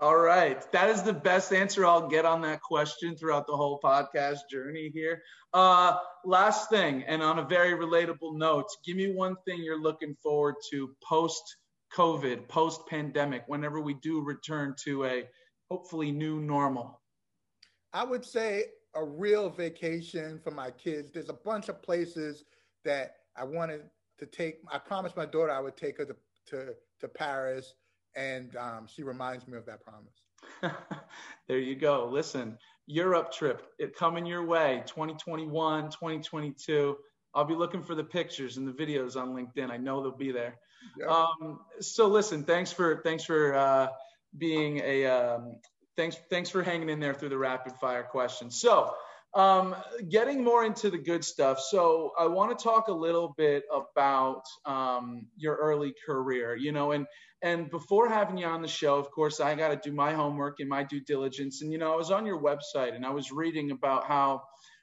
All 0.00 0.16
right. 0.16 0.60
That 0.72 0.88
is 0.88 1.02
the 1.02 1.12
best 1.12 1.52
answer 1.52 1.84
I'll 1.84 2.08
get 2.08 2.24
on 2.24 2.40
that 2.40 2.62
question 2.62 3.14
throughout 3.16 3.46
the 3.46 3.56
whole 3.56 3.78
podcast 3.84 4.38
journey 4.50 4.90
here. 4.94 5.22
Uh, 5.52 5.96
last 6.24 6.70
thing, 6.70 7.04
and 7.06 7.22
on 7.22 7.38
a 7.38 7.44
very 7.44 7.72
relatable 7.72 8.36
note, 8.36 8.66
give 8.84 8.96
me 8.96 9.12
one 9.12 9.36
thing 9.46 9.62
you're 9.62 9.80
looking 9.80 10.16
forward 10.22 10.54
to 10.70 10.90
post 11.06 11.42
COVID, 11.94 12.48
post 12.48 12.86
pandemic, 12.88 13.44
whenever 13.46 13.80
we 13.80 13.94
do 13.94 14.22
return 14.22 14.74
to 14.84 15.04
a 15.04 15.28
hopefully 15.70 16.10
new 16.10 16.40
normal. 16.40 17.00
I 17.92 18.04
would 18.04 18.24
say 18.24 18.66
a 18.94 19.04
real 19.04 19.50
vacation 19.50 20.40
for 20.42 20.50
my 20.50 20.70
kids. 20.70 21.10
There's 21.12 21.28
a 21.28 21.34
bunch 21.34 21.68
of 21.68 21.82
places 21.82 22.44
that 22.84 23.16
I 23.36 23.44
wanted 23.44 23.82
to 24.18 24.26
take. 24.26 24.58
I 24.70 24.78
promised 24.78 25.16
my 25.16 25.26
daughter 25.26 25.52
I 25.52 25.60
would 25.60 25.76
take 25.76 25.98
her 25.98 26.04
to, 26.04 26.16
to, 26.46 26.74
to 27.00 27.08
Paris 27.08 27.74
and 28.16 28.56
um, 28.56 28.86
she 28.92 29.02
reminds 29.02 29.46
me 29.46 29.56
of 29.56 29.66
that 29.66 29.80
promise. 29.82 30.74
there 31.48 31.58
you 31.58 31.76
go. 31.76 32.08
Listen, 32.10 32.58
Europe 32.86 33.32
trip, 33.32 33.68
it 33.78 33.94
coming 33.94 34.26
your 34.26 34.44
way, 34.44 34.82
2021, 34.86 35.84
2022. 35.84 36.96
I'll 37.34 37.44
be 37.44 37.54
looking 37.54 37.82
for 37.82 37.94
the 37.94 38.02
pictures 38.02 38.56
and 38.56 38.66
the 38.66 38.72
videos 38.72 39.16
on 39.16 39.28
LinkedIn. 39.28 39.70
I 39.70 39.76
know 39.76 40.02
they'll 40.02 40.16
be 40.16 40.32
there. 40.32 40.56
Yep. 40.98 41.08
Um, 41.08 41.60
so 41.80 42.08
listen, 42.08 42.42
thanks 42.42 42.72
for 42.72 43.00
thanks 43.04 43.22
for 43.22 43.54
uh, 43.54 43.88
being 44.38 44.78
a 44.78 45.06
um, 45.06 45.56
thanks 46.00 46.16
thanks 46.30 46.48
for 46.48 46.62
hanging 46.62 46.88
in 46.88 46.98
there 46.98 47.12
through 47.12 47.28
the 47.28 47.38
rapid 47.38 47.74
fire 47.76 48.02
questions. 48.02 48.60
So 48.60 48.94
um, 49.34 49.76
getting 50.08 50.42
more 50.42 50.64
into 50.64 50.90
the 50.90 50.98
good 50.98 51.24
stuff. 51.24 51.60
So 51.60 52.12
I 52.18 52.26
want 52.26 52.56
to 52.56 52.62
talk 52.62 52.88
a 52.88 52.92
little 52.92 53.34
bit 53.36 53.64
about 53.72 54.42
um, 54.64 55.26
your 55.36 55.56
early 55.56 55.92
career. 56.06 56.56
You 56.56 56.72
know, 56.72 56.92
and 56.92 57.06
and 57.42 57.70
before 57.70 58.08
having 58.08 58.38
you 58.38 58.46
on 58.46 58.62
the 58.62 58.68
show, 58.68 58.98
of 58.98 59.10
course, 59.10 59.40
I 59.40 59.54
got 59.54 59.68
to 59.68 59.88
do 59.88 59.94
my 59.94 60.12
homework 60.12 60.60
and 60.60 60.68
my 60.68 60.82
due 60.82 61.00
diligence. 61.00 61.62
And, 61.62 61.72
you 61.72 61.78
know, 61.78 61.92
I 61.92 61.96
was 61.96 62.10
on 62.10 62.26
your 62.26 62.40
website 62.40 62.94
and 62.94 63.04
I 63.04 63.10
was 63.10 63.32
reading 63.32 63.70
about 63.70 64.04
how 64.04 64.42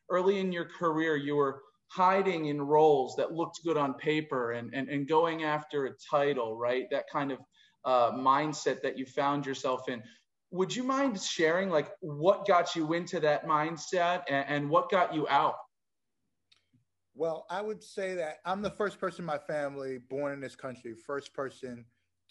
early 0.10 0.40
in 0.40 0.52
your 0.52 0.66
career 0.66 1.16
you 1.16 1.36
were 1.36 1.62
hiding 1.90 2.48
in 2.48 2.62
roles 2.62 3.16
that 3.18 3.32
looked 3.32 3.60
good 3.64 3.78
on 3.78 3.94
paper 3.94 4.54
and, 4.54 4.74
and, 4.74 4.90
and 4.90 5.08
going 5.08 5.44
after 5.44 5.86
a 5.86 5.92
title, 6.10 6.58
right? 6.58 6.86
That 6.90 7.06
kind 7.12 7.32
of 7.32 7.40
uh, 7.86 8.12
mindset 8.14 8.82
that 8.82 8.98
you 8.98 9.06
found 9.06 9.46
yourself 9.46 9.88
in. 9.88 10.02
Would 10.52 10.76
you 10.76 10.84
mind 10.84 11.20
sharing, 11.22 11.70
like, 11.70 11.92
what 12.00 12.48
got 12.48 12.76
you 12.76 12.94
into 12.94 13.20
that 13.20 13.46
mindset 13.46 14.24
and, 14.30 14.46
and 14.48 14.70
what 14.70 14.90
got 14.90 15.14
you 15.14 15.28
out? 15.28 15.56
Well, 17.16 17.46
I 17.50 17.62
would 17.62 17.84
say 17.84 18.14
that 18.16 18.38
I'm 18.46 18.62
the 18.62 18.70
first 18.70 19.00
person 19.00 19.22
in 19.22 19.26
my 19.26 19.40
family 19.40 19.98
born 19.98 20.34
in 20.34 20.40
this 20.40 20.56
country, 20.56 20.94
first 20.94 21.34
person 21.34 21.84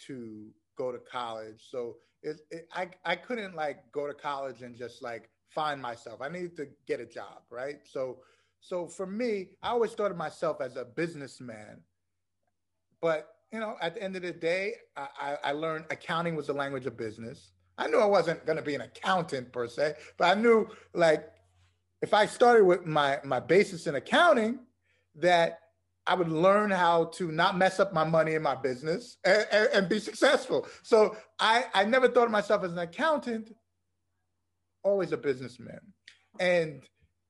to 0.06 0.46
go 0.78 0.92
to 0.92 0.98
college. 0.98 1.66
So 1.70 1.96
it, 2.22 2.40
it, 2.50 2.68
I, 2.72 2.88
I 3.04 3.16
couldn't 3.16 3.54
like 3.54 3.90
go 3.92 4.06
to 4.06 4.14
college 4.14 4.62
and 4.62 4.76
just 4.76 5.02
like 5.02 5.28
find 5.48 5.82
myself. 5.82 6.20
I 6.22 6.28
needed 6.28 6.56
to 6.58 6.68
get 6.86 7.00
a 7.00 7.06
job, 7.06 7.42
right? 7.50 7.80
So, 7.84 8.18
so 8.60 8.86
for 8.86 9.06
me, 9.06 9.48
I 9.62 9.70
always 9.70 9.92
thought 9.92 10.10
of 10.10 10.16
myself 10.16 10.60
as 10.60 10.76
a 10.76 10.84
businessman. 10.84 11.80
But 13.00 13.28
you 13.52 13.60
know, 13.60 13.76
at 13.80 13.94
the 13.94 14.02
end 14.02 14.16
of 14.16 14.22
the 14.22 14.32
day, 14.32 14.74
I, 14.96 15.08
I, 15.20 15.38
I 15.44 15.52
learned 15.52 15.86
accounting 15.90 16.36
was 16.36 16.46
the 16.48 16.52
language 16.52 16.86
of 16.86 16.96
business. 16.96 17.52
I 17.78 17.88
knew 17.88 17.98
I 17.98 18.06
wasn't 18.06 18.46
going 18.46 18.56
to 18.56 18.64
be 18.64 18.74
an 18.74 18.80
accountant 18.80 19.52
per 19.52 19.68
se, 19.68 19.94
but 20.16 20.36
I 20.36 20.40
knew 20.40 20.68
like 20.94 21.30
if 22.02 22.14
I 22.14 22.26
started 22.26 22.64
with 22.64 22.86
my 22.86 23.18
my 23.24 23.40
basis 23.40 23.86
in 23.86 23.94
accounting, 23.94 24.60
that 25.16 25.60
I 26.06 26.14
would 26.14 26.28
learn 26.28 26.70
how 26.70 27.06
to 27.14 27.32
not 27.32 27.58
mess 27.58 27.80
up 27.80 27.92
my 27.92 28.04
money 28.04 28.34
in 28.34 28.42
my 28.42 28.54
business 28.54 29.16
and, 29.24 29.46
and, 29.50 29.68
and, 29.72 29.88
be 29.88 29.98
successful. 29.98 30.68
So 30.84 31.16
I, 31.40 31.64
I 31.74 31.84
never 31.84 32.06
thought 32.06 32.26
of 32.26 32.30
myself 32.30 32.62
as 32.62 32.70
an 32.70 32.78
accountant, 32.78 33.52
always 34.84 35.10
a 35.10 35.16
businessman. 35.16 35.80
And 36.38 36.84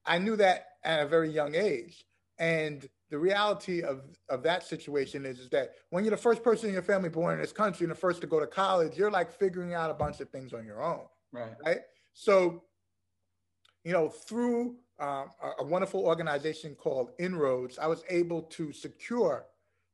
I 0.05 0.19
knew 0.19 0.37
that 0.37 0.67
at 0.85 1.01
a 1.01 1.09
very 1.09 1.31
young 1.31 1.55
age. 1.55 2.05
And 2.39 2.87
the 3.11 3.19
reality 3.19 3.83
of, 3.83 4.03
of 4.29 4.43
that 4.43 4.65
situation 4.65 5.25
is, 5.25 5.39
is 5.39 5.49
that 5.51 5.75
when 5.91 6.05
you're 6.05 6.11
the 6.11 6.17
first 6.17 6.43
person 6.43 6.69
in 6.69 6.73
your 6.73 6.83
family 6.83 7.09
born 7.09 7.35
in 7.35 7.41
this 7.41 7.53
country 7.53 7.85
and 7.85 7.91
the 7.91 7.99
first 7.99 8.21
to 8.21 8.27
go 8.27 8.41
to 8.41 8.47
college, 8.47 8.97
you're 8.97 9.11
like 9.11 9.31
figuring 9.31 9.75
out 9.75 9.91
a 9.91 9.95
bunch 9.95 10.21
of 10.21 10.29
things 10.31 10.53
on 10.53 10.65
your 10.65 10.83
own. 10.83 11.05
Right. 11.33 11.53
Right. 11.65 11.81
So, 12.15 12.65
you 13.85 13.93
know, 13.93 14.09
through 14.09 14.77
um, 14.99 15.31
a, 15.43 15.63
a 15.63 15.65
wonderful 15.65 16.05
organization 16.05 16.75
called 16.75 17.11
Inroads, 17.19 17.79
I 17.79 17.87
was 17.87 18.03
able 18.09 18.43
to 18.43 18.73
secure 18.73 19.47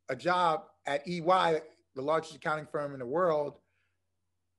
a 0.09 0.16
job 0.16 0.64
at 0.87 1.07
EY, 1.07 1.61
the 1.95 2.02
largest 2.02 2.35
accounting 2.35 2.66
firm 2.66 2.95
in 2.95 2.99
the 2.99 3.07
world, 3.07 3.59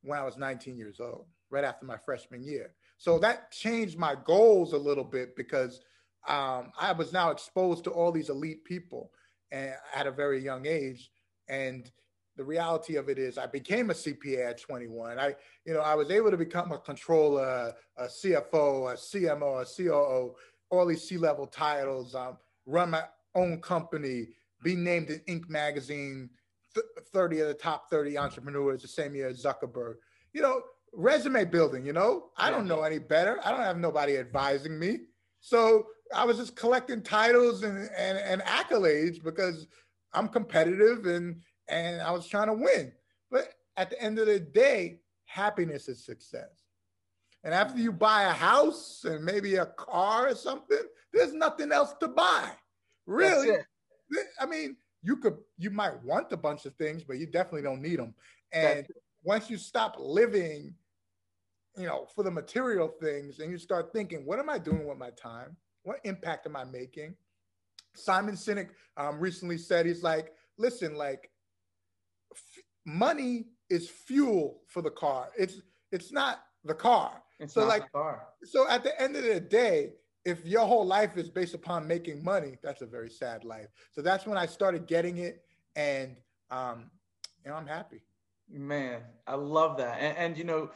when 0.04 0.20
I 0.20 0.24
was 0.24 0.38
19 0.38 0.78
years 0.78 1.00
old, 1.00 1.26
right 1.50 1.64
after 1.64 1.86
my 1.86 1.98
freshman 1.98 2.44
year. 2.44 2.74
So 2.98 3.18
that 3.20 3.52
changed 3.52 3.98
my 3.98 4.16
goals 4.24 4.74
a 4.74 4.78
little 4.78 5.04
bit 5.04 5.36
because 5.36 5.82
um, 6.28 6.72
I 6.80 6.94
was 6.94 7.12
now 7.12 7.32
exposed 7.32 7.84
to 7.86 7.92
all 7.92 8.12
these 8.12 8.30
elite 8.30 8.64
people 8.64 9.12
and 9.52 9.74
at 9.94 10.08
a 10.08 10.12
very 10.12 10.42
young 10.42 10.66
age. 10.66 11.12
And 11.48 11.90
the 12.36 12.44
reality 12.44 12.96
of 12.96 13.10
it 13.10 13.20
is 13.20 13.38
I 13.38 13.46
became 13.46 13.90
a 13.90 13.94
CPA 13.94 14.52
at 14.52 14.62
21. 14.62 15.20
I, 15.20 15.36
you 15.66 15.74
know, 15.74 15.82
I 15.82 15.96
was 15.96 16.10
able 16.10 16.32
to 16.32 16.38
become 16.38 16.72
a 16.72 16.80
controller, 16.80 17.74
a 17.98 18.06
CFO, 18.06 18.92
a 18.92 18.96
CMO, 18.96 19.62
a 19.62 19.66
COO, 19.66 20.36
all 20.70 20.86
these 20.86 21.08
C-level 21.08 21.48
titles, 21.48 22.16
um, 22.16 22.38
run 22.66 22.90
my 22.90 23.04
own 23.36 23.62
company, 23.62 24.30
be 24.64 24.76
named 24.76 25.10
in 25.10 25.20
Inc. 25.42 25.50
magazine, 25.50 26.30
th- 26.74 26.86
30 27.14 27.42
of 27.42 27.48
the 27.50 27.54
top 27.54 27.90
30 27.90 28.18
entrepreneurs 28.18 28.82
the 28.82 28.88
same 28.88 29.14
year 29.14 29.28
as 29.28 29.44
Zuckerberg. 29.44 29.96
You 30.34 30.42
know, 30.42 30.62
resume 30.94 31.46
building, 31.46 31.86
you 31.86 31.94
know, 31.94 32.30
I 32.38 32.50
don't 32.50 32.68
know 32.68 32.82
any 32.82 33.00
better. 33.00 33.40
I 33.44 33.52
don't 33.52 33.62
have 33.62 33.78
nobody 33.78 34.18
advising 34.18 34.80
me. 34.80 35.00
So 35.42 35.88
I 36.14 36.26
was 36.26 36.38
just 36.38 36.56
collecting 36.56 37.02
titles 37.02 37.64
and, 37.64 37.90
and, 37.98 38.18
and 38.18 38.42
accolades 38.44 39.24
because 39.24 39.68
I'm 40.14 40.28
competitive 40.28 41.06
and 41.06 41.42
and 41.70 42.02
I 42.02 42.12
was 42.12 42.28
trying 42.28 42.48
to 42.48 42.54
win. 42.54 42.92
But 43.32 43.54
at 43.78 43.90
the 43.90 44.02
end 44.02 44.20
of 44.20 44.28
the 44.28 44.40
day, 44.40 45.00
happiness 45.26 45.88
is 45.88 46.04
success. 46.04 46.64
And 47.44 47.54
after 47.54 47.80
you 47.80 47.92
buy 47.92 48.24
a 48.24 48.32
house 48.32 49.06
and 49.06 49.24
maybe 49.24 49.56
a 49.56 49.66
car 49.66 50.30
or 50.30 50.36
something, 50.36 50.82
there's 51.12 51.34
nothing 51.34 51.72
else 51.72 51.94
to 52.00 52.08
buy. 52.08 52.52
Really. 53.06 53.58
I 54.40 54.46
mean, 54.46 54.78
you 55.02 55.18
could 55.18 55.38
you 55.58 55.70
might 55.70 56.02
want 56.04 56.32
a 56.32 56.38
bunch 56.38 56.66
of 56.66 56.76
things, 56.76 57.04
but 57.04 57.18
you 57.18 57.26
definitely 57.26 57.64
don't 57.64 57.82
need 57.82 58.00
them. 58.00 58.14
And 58.52 58.86
once 59.24 59.50
you 59.50 59.58
stop 59.58 59.96
living, 60.00 60.76
you 61.78 61.86
know, 61.86 62.08
for 62.16 62.24
the 62.24 62.32
material 62.32 62.88
things 63.02 63.40
and 63.40 63.52
you 63.52 63.58
start 63.58 63.92
thinking, 63.92 64.26
what 64.26 64.40
am 64.40 64.50
I 64.50 64.60
doing 64.60 64.88
with 64.88 64.98
my 64.98 65.10
time? 65.12 65.58
What 65.84 66.00
impact 66.04 66.48
am 66.48 66.56
I 66.56 66.64
making? 66.64 67.16
Simon 67.96 68.36
Sinek 68.36 68.70
um, 68.98 69.20
recently 69.20 69.58
said, 69.58 69.86
he's 69.86 70.04
like, 70.04 70.32
listen, 70.58 70.96
like 70.96 71.30
money 72.86 73.46
is 73.70 73.90
fuel 73.90 74.62
for 74.68 74.82
the 74.82 74.92
car. 74.92 75.30
It's 75.38 75.62
it's 75.92 76.12
not 76.12 76.44
the 76.64 76.74
car. 76.74 77.22
It's 77.40 77.54
so 77.54 77.66
like 77.66 77.92
car. 77.92 78.28
so 78.44 78.68
at 78.70 78.84
the 78.84 79.00
end 79.02 79.16
of 79.16 79.24
the 79.24 79.40
day, 79.40 79.94
if 80.26 80.46
your 80.46 80.66
whole 80.66 80.86
life 80.86 81.18
is 81.18 81.30
based 81.30 81.54
upon 81.54 81.88
making 81.88 82.24
money, 82.24 82.58
that's 82.64 82.82
a 82.82 82.86
very 82.86 83.10
sad 83.10 83.44
life. 83.44 83.68
So 83.92 84.02
that's 84.02 84.26
when 84.26 84.38
I 84.38 84.46
started 84.46 84.88
getting 84.88 85.18
it, 85.18 85.44
and 85.76 86.16
um, 86.50 86.90
you 87.44 87.52
know, 87.52 87.58
I'm 87.58 87.68
happy. 87.68 88.04
Man, 88.50 89.02
I 89.28 89.36
love 89.36 89.78
that, 89.78 89.98
and, 90.00 90.18
and 90.18 90.38
you 90.38 90.44
know, 90.44 90.72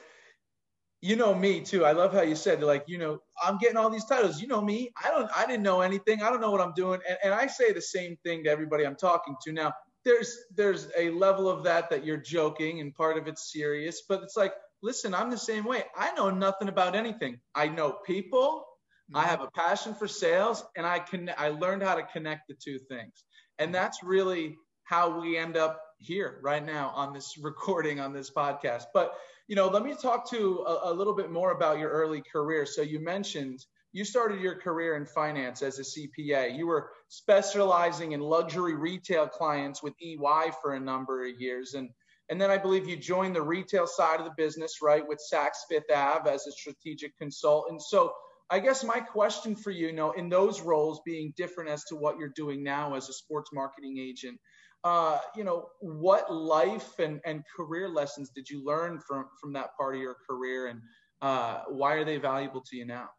you 1.01 1.15
know 1.15 1.33
me 1.33 1.61
too. 1.61 1.85
I 1.85 1.91
love 1.91 2.13
how 2.13 2.21
you 2.21 2.35
said 2.35 2.63
like, 2.63 2.85
you 2.87 2.97
know, 2.97 3.19
I'm 3.43 3.57
getting 3.57 3.77
all 3.77 3.89
these 3.89 4.05
titles. 4.05 4.41
You 4.41 4.47
know 4.47 4.61
me. 4.61 4.91
I 5.03 5.09
don't. 5.09 5.29
I 5.35 5.45
didn't 5.45 5.63
know 5.63 5.81
anything. 5.81 6.23
I 6.23 6.29
don't 6.29 6.41
know 6.41 6.51
what 6.51 6.61
I'm 6.61 6.73
doing, 6.73 6.99
and, 7.07 7.17
and 7.23 7.33
I 7.33 7.47
say 7.47 7.71
the 7.71 7.81
same 7.81 8.17
thing 8.23 8.43
to 8.43 8.49
everybody 8.49 8.85
I'm 8.85 8.95
talking 8.95 9.35
to 9.45 9.51
now 9.51 9.73
there's 10.07 10.45
there's 10.55 10.87
a 10.97 11.09
level 11.09 11.49
of 11.49 11.63
that 11.65 11.89
that 11.89 12.05
you're 12.05 12.15
joking 12.15 12.79
and 12.79 12.95
part 12.95 13.17
of 13.17 13.27
it's 13.27 13.51
serious 13.51 14.03
but 14.07 14.23
it's 14.23 14.37
like 14.37 14.53
listen 14.81 15.13
i'm 15.13 15.29
the 15.29 15.37
same 15.37 15.65
way 15.65 15.83
i 15.97 16.13
know 16.13 16.29
nothing 16.29 16.69
about 16.69 16.95
anything 16.95 17.37
i 17.53 17.67
know 17.67 17.91
people 18.05 18.65
mm-hmm. 19.11 19.17
i 19.17 19.23
have 19.25 19.41
a 19.41 19.51
passion 19.51 19.93
for 19.93 20.07
sales 20.07 20.63
and 20.77 20.85
i 20.85 20.97
can 20.97 21.29
i 21.37 21.49
learned 21.49 21.83
how 21.83 21.93
to 21.93 22.03
connect 22.03 22.47
the 22.47 22.55
two 22.55 22.79
things 22.89 23.25
and 23.59 23.75
that's 23.75 24.01
really 24.01 24.55
how 24.83 25.19
we 25.19 25.37
end 25.37 25.57
up 25.57 25.81
here 25.99 26.39
right 26.41 26.65
now 26.65 26.89
on 26.95 27.11
this 27.11 27.37
recording 27.41 27.99
on 27.99 28.13
this 28.13 28.31
podcast 28.31 28.85
but 28.93 29.13
you 29.47 29.55
know 29.55 29.67
let 29.67 29.83
me 29.83 29.93
talk 29.93 30.29
to 30.29 30.63
a, 30.67 30.91
a 30.91 30.93
little 30.93 31.15
bit 31.15 31.31
more 31.31 31.51
about 31.51 31.79
your 31.79 31.89
early 31.89 32.21
career 32.21 32.65
so 32.65 32.81
you 32.81 32.99
mentioned 32.99 33.65
you 33.97 34.05
started 34.05 34.41
your 34.41 34.55
career 34.55 34.95
in 34.95 35.05
finance 35.05 35.61
as 35.61 35.79
a 35.79 35.81
CPA. 35.81 36.55
You 36.55 36.67
were 36.67 36.91
specializing 37.07 38.11
in 38.11 38.19
luxury 38.19 38.75
retail 38.75 39.27
clients 39.27 39.81
with 39.81 39.95
EY 39.99 40.51
for 40.61 40.75
a 40.75 40.79
number 40.79 41.25
of 41.25 41.41
years. 41.41 41.73
And, 41.73 41.89
and 42.29 42.39
then 42.39 42.51
I 42.51 42.59
believe 42.59 42.87
you 42.87 42.97
joined 42.97 43.35
the 43.35 43.41
retail 43.41 43.87
side 43.87 44.19
of 44.19 44.25
the 44.25 44.33
business, 44.37 44.83
right, 44.83 45.07
with 45.07 45.19
Saks 45.33 45.65
Fifth 45.69 45.91
Ave 45.91 46.29
as 46.29 46.45
a 46.45 46.51
strategic 46.51 47.17
consultant. 47.17 47.81
So 47.81 48.13
I 48.49 48.59
guess 48.59 48.83
my 48.83 48.99
question 48.99 49.55
for 49.55 49.71
you, 49.71 49.87
you 49.87 49.93
know, 49.93 50.11
in 50.11 50.29
those 50.29 50.61
roles 50.61 51.01
being 51.05 51.33
different 51.35 51.69
as 51.69 51.83
to 51.85 51.95
what 51.95 52.17
you're 52.17 52.31
doing 52.35 52.63
now 52.63 52.95
as 52.95 53.09
a 53.09 53.13
sports 53.13 53.51
marketing 53.53 53.97
agent, 53.99 54.39
uh, 54.83 55.19
you 55.35 55.43
know, 55.43 55.67
what 55.81 56.33
life 56.33 56.97
and, 56.99 57.19
and 57.25 57.43
career 57.55 57.89
lessons 57.89 58.29
did 58.33 58.49
you 58.49 58.63
learn 58.63 58.99
from, 58.99 59.25
from 59.41 59.51
that 59.53 59.75
part 59.77 59.95
of 59.95 60.01
your 60.01 60.15
career 60.29 60.67
and 60.67 60.81
uh, 61.21 61.61
why 61.67 61.95
are 61.95 62.05
they 62.05 62.17
valuable 62.17 62.61
to 62.61 62.77
you 62.77 62.85
now? 62.85 63.09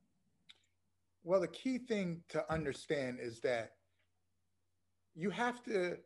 Well, 1.24 1.40
the 1.40 1.48
key 1.48 1.78
thing 1.78 2.22
to 2.30 2.50
understand 2.50 3.18
is 3.20 3.40
that 3.40 3.72
you 5.14 5.30
have 5.30 5.62
to 5.64 5.96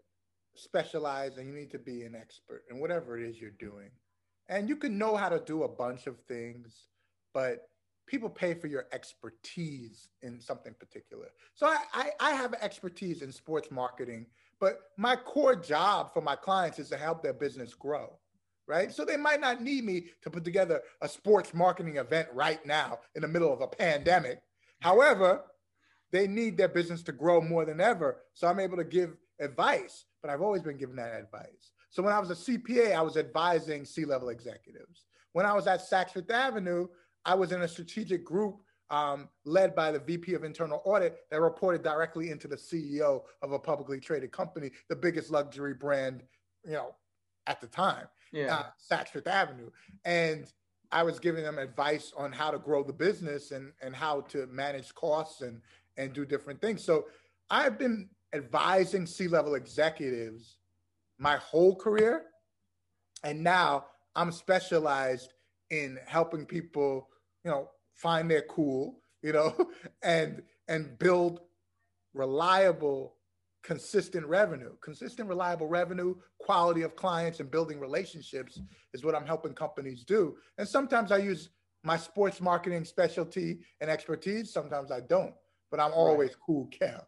specialize 0.56 1.36
and 1.36 1.46
you 1.46 1.54
need 1.54 1.70
to 1.70 1.78
be 1.78 2.02
an 2.02 2.14
expert 2.14 2.62
in 2.70 2.80
whatever 2.80 3.18
it 3.18 3.28
is 3.28 3.40
you're 3.40 3.50
doing. 3.50 3.90
And 4.48 4.68
you 4.68 4.76
can 4.76 4.98
know 4.98 5.16
how 5.16 5.28
to 5.28 5.38
do 5.38 5.62
a 5.62 5.68
bunch 5.68 6.06
of 6.06 6.18
things, 6.26 6.88
but 7.32 7.58
people 8.12 8.28
pay 8.28 8.52
for 8.52 8.66
your 8.66 8.84
expertise 8.92 10.10
in 10.20 10.38
something 10.38 10.74
particular. 10.78 11.28
So 11.54 11.66
I, 11.66 11.78
I, 11.94 12.10
I 12.20 12.30
have 12.32 12.52
expertise 12.60 13.22
in 13.22 13.32
sports 13.32 13.70
marketing, 13.70 14.26
but 14.60 14.80
my 14.98 15.16
core 15.16 15.56
job 15.56 16.12
for 16.12 16.20
my 16.20 16.36
clients 16.36 16.78
is 16.78 16.90
to 16.90 16.98
help 16.98 17.22
their 17.22 17.32
business 17.32 17.72
grow. 17.72 18.18
Right. 18.68 18.92
So 18.92 19.04
they 19.04 19.16
might 19.16 19.40
not 19.40 19.60
need 19.60 19.84
me 19.84 20.04
to 20.22 20.30
put 20.30 20.44
together 20.44 20.82
a 21.00 21.08
sports 21.08 21.52
marketing 21.52 21.96
event 21.96 22.28
right 22.32 22.64
now 22.64 23.00
in 23.16 23.22
the 23.22 23.28
middle 23.28 23.52
of 23.52 23.60
a 23.60 23.66
pandemic. 23.66 24.40
However, 24.80 25.42
they 26.12 26.28
need 26.28 26.56
their 26.56 26.68
business 26.68 27.02
to 27.04 27.12
grow 27.12 27.40
more 27.40 27.64
than 27.64 27.80
ever. 27.80 28.18
So 28.34 28.46
I'm 28.46 28.60
able 28.60 28.76
to 28.76 28.84
give 28.84 29.16
advice, 29.40 30.04
but 30.20 30.30
I've 30.30 30.42
always 30.42 30.62
been 30.62 30.76
giving 30.76 30.96
that 30.96 31.18
advice. 31.18 31.72
So 31.90 32.02
when 32.02 32.12
I 32.12 32.20
was 32.20 32.30
a 32.30 32.34
CPA, 32.34 32.94
I 32.94 33.02
was 33.02 33.16
advising 33.16 33.84
C 33.84 34.04
level 34.04 34.28
executives. 34.28 35.06
When 35.32 35.46
I 35.46 35.54
was 35.54 35.66
at 35.66 35.80
Saks 35.80 36.10
Fifth 36.10 36.30
Avenue, 36.30 36.86
I 37.24 37.34
was 37.34 37.52
in 37.52 37.62
a 37.62 37.68
strategic 37.68 38.24
group 38.24 38.62
um, 38.90 39.28
led 39.44 39.74
by 39.74 39.90
the 39.90 39.98
VP 39.98 40.34
of 40.34 40.44
Internal 40.44 40.82
Audit 40.84 41.18
that 41.30 41.40
reported 41.40 41.82
directly 41.82 42.30
into 42.30 42.46
the 42.46 42.56
CEO 42.56 43.22
of 43.40 43.52
a 43.52 43.58
publicly 43.58 43.98
traded 43.98 44.32
company, 44.32 44.70
the 44.88 44.96
biggest 44.96 45.30
luxury 45.30 45.72
brand, 45.72 46.22
you 46.64 46.72
know, 46.72 46.94
at 47.46 47.60
the 47.60 47.66
time, 47.66 48.06
yeah. 48.32 48.54
uh, 48.54 48.62
Saks 48.90 49.08
Fifth 49.08 49.26
Avenue. 49.26 49.70
And 50.04 50.52
I 50.92 51.02
was 51.02 51.18
giving 51.18 51.42
them 51.42 51.58
advice 51.58 52.12
on 52.16 52.32
how 52.32 52.50
to 52.50 52.58
grow 52.58 52.82
the 52.82 52.92
business 52.92 53.50
and, 53.50 53.72
and 53.80 53.96
how 53.96 54.20
to 54.22 54.46
manage 54.48 54.94
costs 54.94 55.40
and, 55.40 55.62
and 55.96 56.12
do 56.12 56.26
different 56.26 56.60
things. 56.60 56.84
So 56.84 57.06
I've 57.48 57.78
been 57.78 58.10
advising 58.34 59.06
C 59.06 59.26
level 59.26 59.54
executives 59.54 60.58
my 61.18 61.36
whole 61.36 61.74
career. 61.74 62.24
And 63.24 63.42
now 63.42 63.86
I'm 64.14 64.32
specialized 64.32 65.32
in 65.70 65.98
helping 66.06 66.44
people 66.44 67.08
you 67.44 67.50
know, 67.50 67.68
find 67.94 68.30
their 68.30 68.42
cool, 68.42 69.00
you 69.22 69.32
know, 69.32 69.54
and 70.02 70.42
and 70.68 70.98
build 70.98 71.40
reliable, 72.14 73.16
consistent 73.62 74.26
revenue. 74.26 74.72
Consistent, 74.82 75.28
reliable 75.28 75.66
revenue, 75.66 76.14
quality 76.40 76.82
of 76.82 76.96
clients, 76.96 77.40
and 77.40 77.50
building 77.50 77.80
relationships 77.80 78.60
is 78.94 79.04
what 79.04 79.14
I'm 79.14 79.26
helping 79.26 79.54
companies 79.54 80.04
do. 80.04 80.36
And 80.58 80.66
sometimes 80.66 81.12
I 81.12 81.18
use 81.18 81.50
my 81.84 81.96
sports 81.96 82.40
marketing 82.40 82.84
specialty 82.84 83.60
and 83.80 83.90
expertise. 83.90 84.52
Sometimes 84.52 84.90
I 84.92 85.00
don't, 85.00 85.34
but 85.70 85.80
I'm 85.80 85.92
always 85.92 86.30
right. 86.30 86.38
cool 86.46 86.68
Kel. 86.70 87.06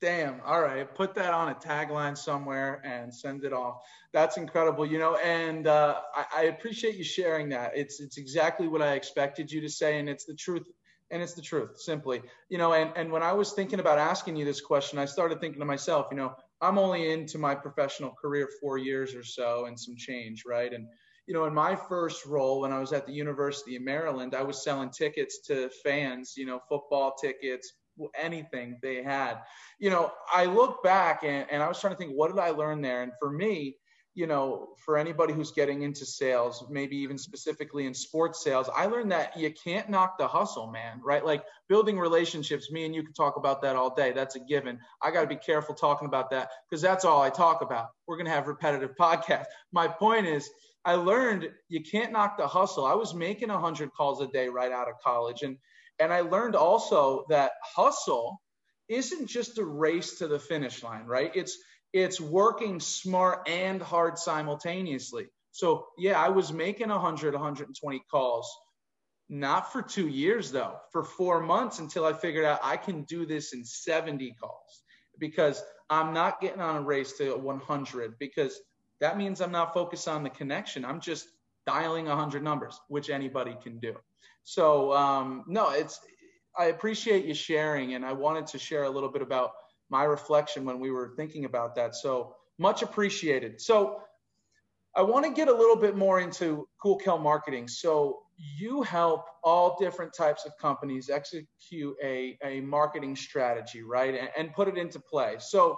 Damn. 0.00 0.42
All 0.44 0.60
right. 0.60 0.92
Put 0.94 1.14
that 1.14 1.32
on 1.32 1.48
a 1.48 1.54
tagline 1.54 2.18
somewhere 2.18 2.82
and 2.84 3.14
send 3.14 3.44
it 3.44 3.52
off. 3.54 3.78
That's 4.12 4.36
incredible. 4.36 4.84
You 4.84 4.98
know, 4.98 5.16
and 5.16 5.66
uh, 5.66 6.00
I, 6.14 6.24
I, 6.36 6.42
appreciate 6.44 6.96
you 6.96 7.04
sharing 7.04 7.48
that. 7.50 7.72
It's 7.74 7.98
it's 8.00 8.18
exactly 8.18 8.68
what 8.68 8.82
I 8.82 8.92
expected 8.92 9.50
you 9.50 9.62
to 9.62 9.70
say, 9.70 9.98
and 9.98 10.08
it's 10.08 10.26
the 10.26 10.34
truth. 10.34 10.66
And 11.10 11.22
it's 11.22 11.34
the 11.34 11.42
truth, 11.42 11.80
simply. 11.80 12.20
You 12.48 12.58
know, 12.58 12.72
and, 12.72 12.90
and 12.96 13.12
when 13.12 13.22
I 13.22 13.32
was 13.32 13.52
thinking 13.52 13.78
about 13.78 13.98
asking 13.98 14.34
you 14.34 14.44
this 14.44 14.60
question, 14.60 14.98
I 14.98 15.04
started 15.04 15.40
thinking 15.40 15.60
to 15.60 15.64
myself, 15.64 16.08
you 16.10 16.16
know, 16.16 16.34
I'm 16.60 16.78
only 16.78 17.12
into 17.12 17.38
my 17.38 17.54
professional 17.54 18.10
career 18.10 18.48
four 18.60 18.76
years 18.76 19.14
or 19.14 19.22
so 19.22 19.66
and 19.66 19.78
some 19.78 19.94
change, 19.96 20.42
right? 20.44 20.72
And 20.72 20.88
you 21.26 21.34
know, 21.34 21.44
in 21.44 21.54
my 21.54 21.74
first 21.74 22.26
role 22.26 22.60
when 22.60 22.72
I 22.72 22.80
was 22.80 22.92
at 22.92 23.06
the 23.06 23.12
University 23.12 23.76
of 23.76 23.82
Maryland, 23.82 24.34
I 24.34 24.42
was 24.42 24.62
selling 24.62 24.90
tickets 24.90 25.40
to 25.46 25.70
fans, 25.84 26.34
you 26.36 26.44
know, 26.44 26.60
football 26.68 27.14
tickets, 27.20 27.72
anything 28.14 28.78
they 28.82 29.02
had. 29.02 29.38
You 29.78 29.90
know, 29.90 30.12
I 30.32 30.46
look 30.46 30.82
back 30.82 31.22
and, 31.24 31.46
and 31.50 31.62
I 31.62 31.68
was 31.68 31.80
trying 31.80 31.94
to 31.94 31.98
think, 31.98 32.12
what 32.12 32.30
did 32.30 32.40
I 32.40 32.50
learn 32.50 32.82
there? 32.82 33.02
And 33.02 33.12
for 33.20 33.30
me, 33.30 33.76
you 34.16 34.26
know, 34.26 34.70
for 34.78 34.96
anybody 34.96 35.34
who's 35.34 35.52
getting 35.52 35.82
into 35.82 36.06
sales, 36.06 36.64
maybe 36.70 36.96
even 36.96 37.18
specifically 37.18 37.84
in 37.84 37.92
sports 37.92 38.42
sales, 38.42 38.70
I 38.74 38.86
learned 38.86 39.12
that 39.12 39.36
you 39.36 39.52
can't 39.52 39.90
knock 39.90 40.16
the 40.16 40.26
hustle, 40.26 40.68
man, 40.68 41.02
right? 41.04 41.24
Like 41.24 41.44
building 41.68 41.98
relationships, 41.98 42.70
me 42.72 42.86
and 42.86 42.94
you 42.94 43.02
can 43.02 43.12
talk 43.12 43.36
about 43.36 43.60
that 43.60 43.76
all 43.76 43.94
day. 43.94 44.12
That's 44.12 44.34
a 44.34 44.40
given. 44.40 44.78
I 45.02 45.10
got 45.10 45.20
to 45.20 45.26
be 45.26 45.36
careful 45.36 45.74
talking 45.74 46.08
about 46.08 46.30
that 46.30 46.48
because 46.68 46.80
that's 46.80 47.04
all 47.04 47.20
I 47.20 47.28
talk 47.28 47.60
about. 47.60 47.88
We're 48.08 48.16
going 48.16 48.24
to 48.24 48.32
have 48.32 48.48
repetitive 48.48 48.96
podcasts. 49.00 49.44
My 49.70 49.86
point 49.86 50.26
is, 50.26 50.48
I 50.86 50.94
learned 50.94 51.50
you 51.68 51.82
can't 51.82 52.12
knock 52.12 52.38
the 52.38 52.46
hustle. 52.46 52.86
I 52.86 52.94
was 52.94 53.12
making 53.12 53.50
100 53.50 53.92
calls 53.92 54.22
a 54.22 54.28
day 54.28 54.48
right 54.48 54.72
out 54.72 54.88
of 54.88 54.94
college. 55.04 55.42
And 55.42 55.58
and 55.98 56.12
I 56.12 56.20
learned 56.20 56.56
also 56.56 57.24
that 57.28 57.52
hustle 57.62 58.40
isn't 58.88 59.26
just 59.26 59.58
a 59.58 59.64
race 59.64 60.18
to 60.18 60.28
the 60.28 60.38
finish 60.38 60.82
line, 60.82 61.06
right? 61.06 61.30
It's 61.34 61.58
it's 61.92 62.20
working 62.20 62.80
smart 62.80 63.48
and 63.48 63.80
hard 63.80 64.18
simultaneously. 64.18 65.28
So 65.52 65.86
yeah, 65.96 66.20
I 66.20 66.28
was 66.28 66.52
making 66.52 66.90
100, 66.90 67.32
120 67.32 68.02
calls, 68.10 68.54
not 69.28 69.72
for 69.72 69.82
two 69.82 70.08
years 70.08 70.52
though, 70.52 70.76
for 70.92 71.02
four 71.02 71.40
months 71.40 71.78
until 71.78 72.04
I 72.04 72.12
figured 72.12 72.44
out 72.44 72.60
I 72.62 72.76
can 72.76 73.04
do 73.04 73.24
this 73.24 73.54
in 73.54 73.64
70 73.64 74.36
calls 74.38 74.82
because 75.18 75.62
I'm 75.88 76.12
not 76.12 76.40
getting 76.40 76.60
on 76.60 76.76
a 76.76 76.82
race 76.82 77.12
to 77.18 77.34
100 77.36 78.18
because 78.18 78.60
that 79.00 79.16
means 79.16 79.40
I'm 79.40 79.52
not 79.52 79.72
focused 79.72 80.08
on 80.08 80.22
the 80.22 80.30
connection. 80.30 80.84
I'm 80.84 81.00
just 81.00 81.26
dialing 81.66 82.06
100 82.06 82.42
numbers, 82.42 82.78
which 82.88 83.10
anybody 83.10 83.56
can 83.62 83.78
do. 83.78 83.94
So 84.46 84.92
um, 84.92 85.42
no, 85.48 85.70
it's 85.70 85.98
I 86.56 86.66
appreciate 86.66 87.24
you 87.24 87.34
sharing, 87.34 87.94
and 87.94 88.06
I 88.06 88.12
wanted 88.12 88.46
to 88.48 88.58
share 88.58 88.84
a 88.84 88.88
little 88.88 89.10
bit 89.10 89.20
about 89.20 89.50
my 89.90 90.04
reflection 90.04 90.64
when 90.64 90.78
we 90.78 90.92
were 90.92 91.14
thinking 91.16 91.46
about 91.46 91.74
that. 91.74 91.96
So 91.96 92.36
much 92.56 92.82
appreciated. 92.82 93.60
So 93.60 94.00
I 94.94 95.02
want 95.02 95.26
to 95.26 95.32
get 95.32 95.48
a 95.48 95.52
little 95.52 95.74
bit 95.74 95.96
more 95.96 96.20
into 96.20 96.68
Cool 96.80 96.96
Kel 96.96 97.18
marketing. 97.18 97.66
So 97.66 98.20
you 98.56 98.82
help 98.82 99.26
all 99.42 99.76
different 99.80 100.14
types 100.14 100.46
of 100.46 100.56
companies 100.58 101.10
execute 101.10 101.96
a, 102.00 102.38
a 102.44 102.60
marketing 102.60 103.16
strategy, 103.16 103.82
right? 103.82 104.14
And, 104.14 104.30
and 104.38 104.54
put 104.54 104.68
it 104.68 104.78
into 104.78 105.00
play. 105.00 105.36
So 105.40 105.76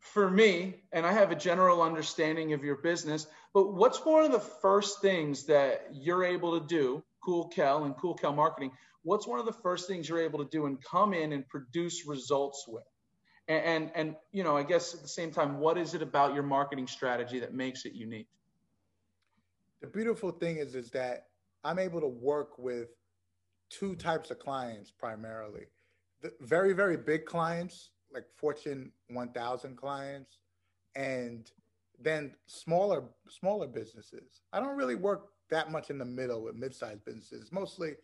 for 0.00 0.30
me, 0.30 0.82
and 0.92 1.06
I 1.06 1.12
have 1.12 1.32
a 1.32 1.34
general 1.34 1.80
understanding 1.80 2.52
of 2.52 2.62
your 2.62 2.76
business, 2.76 3.26
but 3.54 3.72
what's 3.72 4.04
one 4.04 4.22
of 4.22 4.32
the 4.32 4.38
first 4.38 5.00
things 5.00 5.44
that 5.46 5.88
you're 5.92 6.24
able 6.24 6.60
to 6.60 6.66
do 6.66 7.02
Cool 7.24 7.48
Kel 7.48 7.84
and 7.84 7.96
Cool 7.96 8.14
Kel 8.14 8.32
Marketing, 8.32 8.70
what's 9.02 9.26
one 9.26 9.38
of 9.38 9.46
the 9.46 9.52
first 9.52 9.88
things 9.88 10.08
you're 10.08 10.20
able 10.20 10.38
to 10.38 10.50
do 10.50 10.66
and 10.66 10.82
come 10.82 11.14
in 11.14 11.32
and 11.32 11.48
produce 11.48 12.06
results 12.06 12.66
with? 12.68 12.84
And, 13.48 13.64
and, 13.64 13.90
and 13.94 14.16
you 14.32 14.42
know, 14.42 14.56
I 14.56 14.62
guess 14.62 14.94
at 14.94 15.02
the 15.02 15.08
same 15.08 15.30
time, 15.30 15.58
what 15.58 15.78
is 15.78 15.94
it 15.94 16.02
about 16.02 16.34
your 16.34 16.42
marketing 16.42 16.86
strategy 16.86 17.40
that 17.40 17.54
makes 17.54 17.84
it 17.84 17.92
unique? 17.92 18.28
The 19.80 19.86
beautiful 19.86 20.30
thing 20.30 20.56
is, 20.56 20.74
is 20.74 20.90
that 20.90 21.26
I'm 21.62 21.78
able 21.78 22.00
to 22.00 22.08
work 22.08 22.58
with 22.58 22.88
two 23.70 23.94
types 23.96 24.30
of 24.30 24.38
clients 24.38 24.90
primarily. 24.90 25.66
The 26.22 26.32
very, 26.40 26.72
very 26.72 26.96
big 26.96 27.26
clients, 27.26 27.90
like 28.12 28.24
Fortune 28.36 28.92
1000 29.08 29.76
clients, 29.76 30.38
and 30.94 31.50
then 32.00 32.34
smaller, 32.46 33.04
smaller 33.28 33.66
businesses. 33.66 34.42
I 34.52 34.60
don't 34.60 34.76
really 34.76 34.94
work 34.94 35.33
that 35.50 35.70
much 35.70 35.90
in 35.90 35.98
the 35.98 36.04
middle 36.04 36.42
with 36.42 36.56
mid-sized 36.56 37.04
businesses. 37.04 37.52
Mostly 37.52 37.94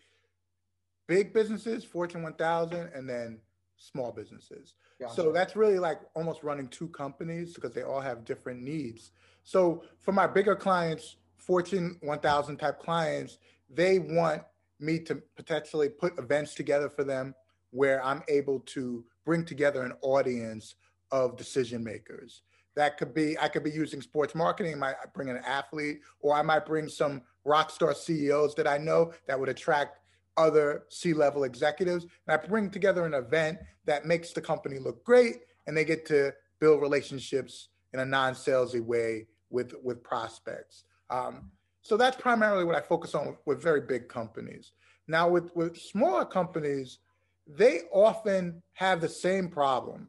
big 1.07 1.33
businesses, 1.33 1.85
Fortune 1.85 2.23
1000, 2.23 2.91
and 2.95 3.09
then 3.09 3.41
small 3.77 4.13
businesses. 4.13 4.75
Gotcha. 5.01 5.15
So 5.15 5.33
that's 5.33 5.57
really 5.57 5.79
like 5.79 6.01
almost 6.15 6.43
running 6.43 6.69
two 6.69 6.89
companies 6.89 7.55
because 7.55 7.73
they 7.73 7.83
all 7.83 8.01
have 8.01 8.25
different 8.25 8.63
needs. 8.63 9.13
So 9.43 9.83
for 10.01 10.13
my 10.13 10.27
bigger 10.27 10.55
clients, 10.55 11.17
Fortune 11.39 11.97
1000 12.03 12.59
type 12.59 12.79
clients, 12.79 13.39
they 13.69 13.99
want 13.99 14.43
me 14.79 14.99
to 15.01 15.23
potentially 15.37 15.89
put 15.89 16.19
events 16.19 16.55
together 16.55 16.89
for 16.89 17.05
them 17.05 17.35
where 17.71 18.05
I'm 18.05 18.23
able 18.29 18.61
to 18.61 19.05
bring 19.25 19.45
together 19.45 19.83
an 19.83 19.93
audience 20.03 20.75
of 21.11 21.37
decision 21.37 21.83
makers 21.83 22.43
that 22.77 22.99
could 22.99 23.13
be 23.15 23.39
i 23.39 23.49
could 23.49 23.65
be 23.65 23.71
using 23.71 24.01
sports 24.01 24.35
marketing 24.35 24.75
I 24.75 24.79
might 24.79 24.95
bring 25.15 25.31
an 25.31 25.39
athlete 25.47 26.01
or 26.21 26.35
i 26.35 26.43
might 26.43 26.67
bring 26.67 26.89
some 26.89 27.23
rock 27.45 27.71
star 27.71 27.95
ceos 27.95 28.55
that 28.55 28.67
i 28.67 28.79
know 28.79 29.13
that 29.27 29.39
would 29.39 29.49
attract 29.49 30.01
other 30.41 30.85
C-level 30.89 31.45
executives, 31.45 32.05
and 32.05 32.41
I 32.41 32.47
bring 32.47 32.71
together 32.71 33.05
an 33.05 33.15
event 33.15 33.59
that 33.85 34.07
makes 34.07 34.33
the 34.33 34.41
company 34.41 34.79
look 34.79 35.05
great, 35.05 35.37
and 35.67 35.77
they 35.77 35.85
get 35.85 36.07
to 36.07 36.33
build 36.61 36.81
relationships 36.81 37.69
in 37.93 38.01
a 38.01 38.05
non-salesy 38.05 38.81
way 38.81 39.27
with 39.51 39.75
with 39.83 40.03
prospects. 40.03 40.85
Um, 41.11 41.51
so 41.83 41.97
that's 41.97 42.17
primarily 42.17 42.65
what 42.65 42.77
I 42.77 42.81
focus 42.81 43.15
on 43.15 43.29
with, 43.29 43.37
with 43.47 43.63
very 43.63 43.81
big 43.81 44.09
companies. 44.09 44.73
Now, 45.09 45.29
with 45.29 45.51
with 45.55 45.77
smaller 45.77 46.25
companies, 46.25 46.99
they 47.47 47.83
often 47.93 48.63
have 48.75 49.01
the 49.01 49.09
same 49.09 49.49
problem. 49.49 50.09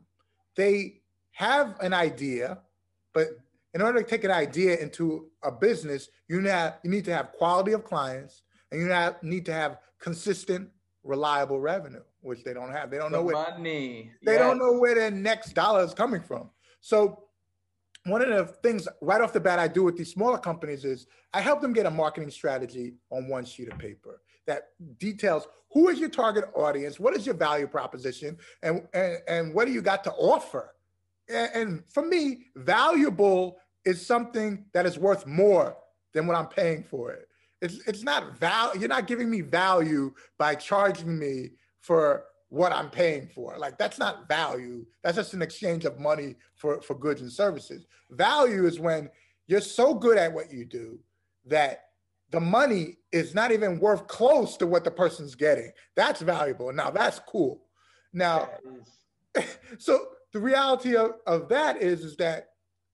They 0.56 1.01
have 1.32 1.80
an 1.82 1.94
idea, 1.94 2.60
but 3.13 3.28
in 3.74 3.82
order 3.82 4.02
to 4.02 4.08
take 4.08 4.24
an 4.24 4.32
idea 4.32 4.78
into 4.78 5.30
a 5.44 5.52
business, 5.52 6.10
you 6.28 6.41
need, 6.41 6.74
you 6.84 6.89
need 6.89 7.06
to 7.06 7.13
have 7.13 7.32
quality 7.32 7.72
of 7.72 7.84
clients 7.84 8.44
and 8.72 8.82
you 8.82 9.15
need 9.28 9.46
to 9.46 9.54
have 9.54 9.78
consistent, 10.00 10.70
reliable 11.04 11.60
revenue, 11.60 12.04
which 12.22 12.44
they 12.44 12.54
don't 12.54 12.72
have. 12.72 12.91
They 12.91 12.98
don't 12.98 13.12
the 13.12 13.17
know 13.17 13.24
where 13.24 13.36
money. 13.36 14.12
they 14.26 14.34
Yes. 14.34 14.41
don't 14.41 14.58
know 14.60 14.74
where 14.74 14.96
their 14.96 15.12
next 15.12 15.54
dollar 15.54 15.84
is 15.84 15.94
coming 15.94 16.22
from. 16.22 16.50
So 16.82 17.24
one 18.06 18.22
of 18.22 18.30
the 18.30 18.46
things 18.46 18.88
right 19.02 19.22
off 19.22 19.32
the 19.32 19.39
bat 19.39 19.60
I 19.60 19.67
do 19.67 19.84
with 19.84 19.96
these 19.98 20.12
smaller 20.12 20.38
companies 20.38 20.84
is 20.86 21.08
I 21.34 21.41
help 21.41 21.62
them 21.62 21.72
get 21.72 21.86
a 21.86 21.91
marketing 21.91 22.32
strategy 22.32 22.96
on 23.10 23.28
one 23.30 23.46
sheet 23.46 23.72
of 23.72 23.78
paper 23.78 24.22
that 24.48 24.70
details 24.98 25.48
who 25.72 25.88
is 25.89 26.00
your 26.00 26.10
target 26.10 26.46
audience, 26.56 27.00
what 27.00 27.15
is 27.15 27.26
your 27.26 27.36
value 27.36 27.67
proposition, 27.67 28.38
and 28.63 28.88
and, 28.94 29.17
and 29.28 29.54
what 29.54 29.65
do 29.65 29.72
you 29.72 29.82
got 29.82 30.04
to 30.06 30.12
offer. 30.13 30.74
And, 31.32 31.84
for 31.89 32.06
me, 32.06 32.48
valuable 32.56 33.58
is 33.86 34.06
something 34.06 34.65
that 34.74 34.86
is 34.86 34.98
worth 34.98 35.26
more 35.26 35.78
than 36.13 36.28
what 36.28 36.36
I'm 36.36 36.48
paying 36.48 36.84
for 36.84 37.12
it. 37.12 37.28
It's 37.62 37.80
it's 37.88 38.04
not 38.04 38.38
value. 38.39 38.80
You're 38.80 38.89
not 38.89 39.08
giving 39.08 39.30
me 39.30 39.41
value 39.41 40.13
by 40.38 40.56
charging 40.56 41.17
me 41.17 41.52
for 41.80 42.26
what 42.50 42.74
I'm 42.74 42.89
paying 42.89 43.28
for. 43.28 43.58
Like 43.58 43.78
that's 43.78 43.98
not 43.98 44.28
value. 44.28 44.86
That's 45.04 45.15
just 45.15 45.34
an 45.34 45.41
exchange 45.41 45.86
of 45.86 46.00
money 46.00 46.36
for, 46.56 46.82
for 46.82 46.96
goods 46.96 47.22
and 47.22 47.32
services. 47.32 47.86
Value 48.10 48.67
is 48.67 48.80
when 48.80 49.10
you're 49.48 49.62
so 49.62 49.94
good 49.94 50.17
at 50.17 50.34
what 50.34 50.52
you 50.52 50.65
do 50.65 51.00
that 51.46 51.86
the 52.32 52.39
money 52.41 52.98
is 53.12 53.34
not 53.34 53.52
even 53.52 53.80
worth 53.80 54.08
close 54.08 54.58
to 54.58 54.67
what 54.67 54.84
the 54.84 54.91
person's 54.91 55.36
getting. 55.36 55.72
That's 55.96 56.22
valuable. 56.22 56.74
Now 56.74 56.91
that's 56.91 57.20
cool. 57.20 57.63
Now, 58.13 58.50
so 59.78 60.08
the 60.34 60.39
reality 60.39 60.96
of, 60.96 61.13
of 61.28 61.50
that 61.50 61.82
is, 61.82 62.04
is 62.04 62.15
that 62.17 62.50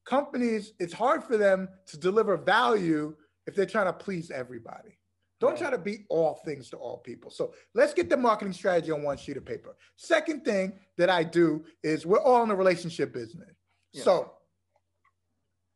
companies, 0.05 0.73
it's 0.79 0.93
hard 0.93 1.23
for 1.23 1.37
them 1.37 1.67
to 1.87 1.97
deliver 1.97 2.37
value 2.37 3.15
if 3.45 3.55
they're 3.55 3.65
trying 3.65 3.85
to 3.87 3.93
please 3.93 4.31
everybody. 4.31 4.97
Don't 5.39 5.51
Right. 5.51 5.59
try 5.59 5.69
to 5.69 5.77
be 5.77 6.05
all 6.09 6.35
things 6.45 6.69
to 6.71 6.77
all 6.77 6.97
people. 6.97 7.29
So 7.29 7.53
let's 7.75 7.93
get 7.93 8.09
the 8.09 8.17
marketing 8.17 8.53
strategy 8.53 8.91
on 8.91 9.03
one 9.03 9.17
sheet 9.17 9.37
of 9.37 9.45
paper. 9.45 9.75
Second 9.95 10.43
thing 10.43 10.79
that 10.97 11.09
I 11.11 11.23
do 11.23 11.63
is 11.83 12.05
we're 12.05 12.21
all 12.21 12.41
in 12.41 12.49
the 12.49 12.55
relationship 12.55 13.13
business. 13.13 13.55
Yeah. 13.93 14.03
So 14.03 14.33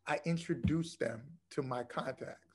I 0.07 0.19
introduce 0.25 0.95
them 0.97 1.21
to 1.51 1.61
my 1.61 1.83
contacts. 1.83 2.47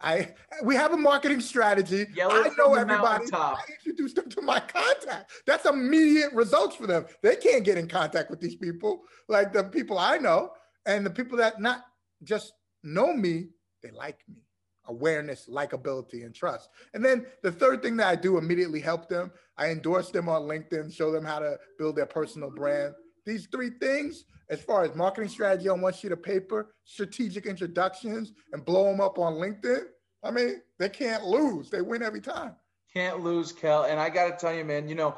I 0.00 0.34
we 0.64 0.74
have 0.74 0.92
a 0.92 0.96
marketing 0.96 1.40
strategy. 1.40 2.06
Yell 2.14 2.32
I 2.32 2.50
know 2.56 2.74
everybody. 2.74 3.26
I 3.32 3.56
introduce 3.78 4.14
them 4.14 4.28
to 4.30 4.42
my 4.42 4.60
contact. 4.60 5.30
That's 5.46 5.66
immediate 5.66 6.32
results 6.32 6.76
for 6.76 6.86
them. 6.86 7.06
They 7.22 7.36
can't 7.36 7.64
get 7.64 7.78
in 7.78 7.88
contact 7.88 8.30
with 8.30 8.40
these 8.40 8.56
people 8.56 9.02
like 9.28 9.52
the 9.52 9.64
people 9.64 9.98
I 9.98 10.18
know, 10.18 10.52
and 10.86 11.04
the 11.04 11.10
people 11.10 11.36
that 11.38 11.60
not 11.60 11.84
just 12.22 12.52
know 12.82 13.12
me, 13.12 13.48
they 13.82 13.90
like 13.90 14.18
me. 14.28 14.42
Awareness, 14.86 15.48
likability, 15.48 16.24
and 16.24 16.34
trust. 16.34 16.70
And 16.94 17.04
then 17.04 17.26
the 17.42 17.52
third 17.52 17.82
thing 17.82 17.96
that 17.98 18.08
I 18.08 18.16
do 18.16 18.38
immediately 18.38 18.80
help 18.80 19.08
them. 19.08 19.30
I 19.56 19.68
endorse 19.68 20.10
them 20.10 20.28
on 20.28 20.42
LinkedIn, 20.42 20.92
show 20.92 21.12
them 21.12 21.24
how 21.24 21.38
to 21.38 21.58
build 21.78 21.96
their 21.96 22.06
personal 22.06 22.50
brand. 22.50 22.94
These 23.24 23.46
three 23.46 23.70
things, 23.80 24.24
as 24.48 24.60
far 24.60 24.84
as 24.84 24.94
marketing 24.94 25.30
strategy 25.30 25.68
on 25.68 25.80
one 25.80 25.92
sheet 25.92 26.12
of 26.12 26.22
paper, 26.22 26.74
strategic 26.84 27.46
introductions, 27.46 28.32
and 28.52 28.64
blow 28.64 28.84
them 28.84 29.00
up 29.00 29.18
on 29.18 29.34
LinkedIn. 29.34 29.84
I 30.22 30.30
mean, 30.30 30.60
they 30.78 30.88
can't 30.88 31.24
lose. 31.24 31.70
They 31.70 31.80
win 31.80 32.02
every 32.02 32.20
time. 32.20 32.54
Can't 32.92 33.20
lose, 33.20 33.52
Kel. 33.52 33.84
And 33.84 34.00
I 34.00 34.10
got 34.10 34.26
to 34.30 34.36
tell 34.36 34.54
you, 34.54 34.64
man, 34.64 34.88
you 34.88 34.94
know, 34.94 35.16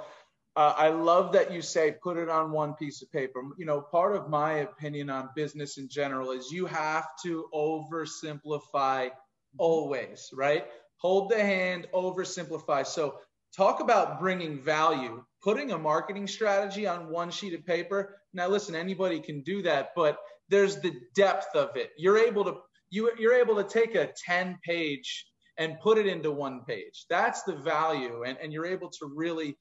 uh, 0.54 0.74
I 0.76 0.88
love 0.88 1.32
that 1.32 1.50
you 1.50 1.62
say 1.62 1.92
put 2.02 2.18
it 2.18 2.28
on 2.28 2.52
one 2.52 2.74
piece 2.74 3.00
of 3.00 3.10
paper. 3.10 3.42
You 3.56 3.64
know, 3.64 3.80
part 3.80 4.14
of 4.14 4.28
my 4.28 4.54
opinion 4.58 5.08
on 5.08 5.30
business 5.34 5.78
in 5.78 5.88
general 5.88 6.32
is 6.32 6.52
you 6.52 6.66
have 6.66 7.06
to 7.22 7.46
oversimplify 7.54 9.10
always, 9.56 10.28
right? 10.34 10.66
Hold 10.98 11.30
the 11.30 11.40
hand, 11.40 11.86
oversimplify. 11.94 12.86
So, 12.86 13.16
talk 13.56 13.80
about 13.80 14.18
bringing 14.20 14.60
value, 14.60 15.24
putting 15.42 15.72
a 15.72 15.78
marketing 15.78 16.26
strategy 16.26 16.86
on 16.86 17.10
one 17.10 17.30
sheet 17.30 17.54
of 17.54 17.64
paper. 17.66 18.16
Now, 18.32 18.48
listen, 18.48 18.74
anybody 18.74 19.20
can 19.20 19.42
do 19.42 19.62
that, 19.62 19.90
but 19.94 20.18
there's 20.48 20.80
the 20.80 20.94
depth 21.14 21.54
of 21.54 21.76
it. 21.76 21.90
You're 21.96 22.18
able 22.18 22.44
to 22.44 22.56
you, 22.90 23.10
you're 23.18 23.34
able 23.34 23.56
to 23.56 23.64
take 23.64 23.94
a 23.94 24.12
10 24.26 24.58
page 24.62 25.26
and 25.58 25.80
put 25.80 25.98
it 25.98 26.06
into 26.06 26.30
one 26.30 26.60
page. 26.66 27.06
That's 27.08 27.42
the 27.42 27.54
value. 27.54 28.24
And, 28.24 28.38
and 28.38 28.52
you're 28.52 28.66
able 28.66 28.90
to 28.90 29.06
really 29.14 29.56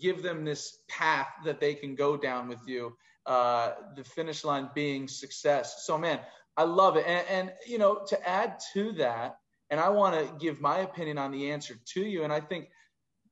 give 0.00 0.22
them 0.22 0.44
this 0.44 0.78
path 0.88 1.28
that 1.44 1.60
they 1.60 1.74
can 1.74 1.94
go 1.94 2.16
down 2.16 2.48
with 2.48 2.60
you, 2.66 2.96
uh, 3.26 3.72
the 3.96 4.04
finish 4.04 4.44
line 4.44 4.70
being 4.74 5.08
success. 5.08 5.84
So, 5.84 5.98
man, 5.98 6.20
I 6.56 6.62
love 6.62 6.96
it. 6.96 7.04
And, 7.06 7.26
and, 7.28 7.52
you 7.66 7.78
know, 7.78 8.04
to 8.06 8.28
add 8.28 8.58
to 8.74 8.92
that, 8.92 9.36
and 9.70 9.80
I 9.80 9.88
want 9.88 10.14
to 10.14 10.32
give 10.38 10.60
my 10.60 10.78
opinion 10.78 11.18
on 11.18 11.32
the 11.32 11.50
answer 11.50 11.76
to 11.94 12.00
you. 12.00 12.22
And 12.22 12.32
I 12.32 12.40
think 12.40 12.68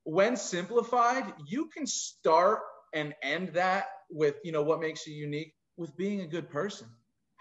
when 0.04 0.36
simplified, 0.36 1.32
you 1.46 1.66
can 1.66 1.86
start 1.86 2.60
and 2.94 3.14
end 3.22 3.54
that 3.54 3.86
with, 4.10 4.36
you 4.44 4.52
know, 4.52 4.62
what 4.62 4.80
makes 4.80 5.06
you 5.06 5.14
unique 5.14 5.54
with 5.76 5.96
being 5.96 6.20
a 6.20 6.26
good 6.26 6.48
person 6.50 6.86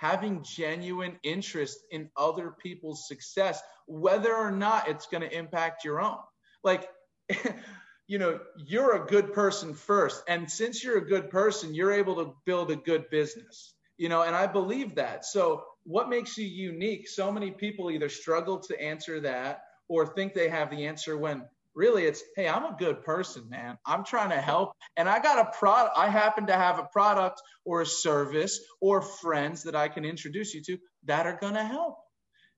having 0.03 0.43
genuine 0.43 1.17
interest 1.23 1.79
in 1.89 2.09
other 2.17 2.51
people's 2.51 3.07
success, 3.07 3.61
whether 3.87 4.35
or 4.35 4.51
not 4.51 4.89
it's 4.89 5.07
going 5.07 5.21
to 5.21 5.33
impact 5.33 5.85
your 5.85 6.01
own. 6.01 6.17
Like, 6.61 6.89
you 8.07 8.19
know, 8.19 8.41
you're 8.57 9.01
a 9.01 9.05
good 9.05 9.31
person 9.31 9.73
first. 9.73 10.21
And 10.27 10.51
since 10.51 10.83
you're 10.83 10.97
a 10.97 11.07
good 11.07 11.29
person, 11.29 11.73
you're 11.73 11.93
able 11.93 12.15
to 12.15 12.33
build 12.45 12.69
a 12.69 12.75
good 12.75 13.09
business, 13.09 13.75
you 13.97 14.09
know, 14.09 14.23
and 14.23 14.35
I 14.35 14.45
believe 14.45 14.95
that. 14.95 15.23
So, 15.23 15.63
what 15.85 16.09
makes 16.09 16.37
you 16.37 16.45
unique? 16.47 17.07
So 17.07 17.31
many 17.31 17.51
people 17.51 17.89
either 17.89 18.09
struggle 18.09 18.59
to 18.59 18.81
answer 18.81 19.21
that 19.21 19.63
or 19.87 20.05
think 20.05 20.33
they 20.33 20.49
have 20.49 20.69
the 20.69 20.85
answer 20.85 21.17
when 21.17 21.43
really 21.75 22.03
it's 22.03 22.23
hey 22.35 22.47
i'm 22.47 22.65
a 22.65 22.75
good 22.77 23.03
person 23.03 23.49
man. 23.49 23.77
I'm 23.85 24.03
trying 24.03 24.29
to 24.29 24.41
help. 24.41 24.73
And 24.97 25.09
i 25.09 25.19
got 25.19 25.39
a 25.39 25.57
product 25.57 25.97
i 25.97 26.07
happen 26.07 26.47
to 26.47 26.53
have 26.53 26.79
a 26.79 26.87
product 26.91 27.41
or 27.65 27.81
a 27.81 27.85
service 27.85 28.59
or 28.81 29.01
friends 29.01 29.63
that 29.63 29.75
i 29.75 29.87
can 29.87 30.05
introduce 30.05 30.53
you 30.53 30.61
to 30.63 30.77
that 31.05 31.25
are 31.27 31.37
going 31.39 31.55
to 31.55 31.63
help. 31.63 31.97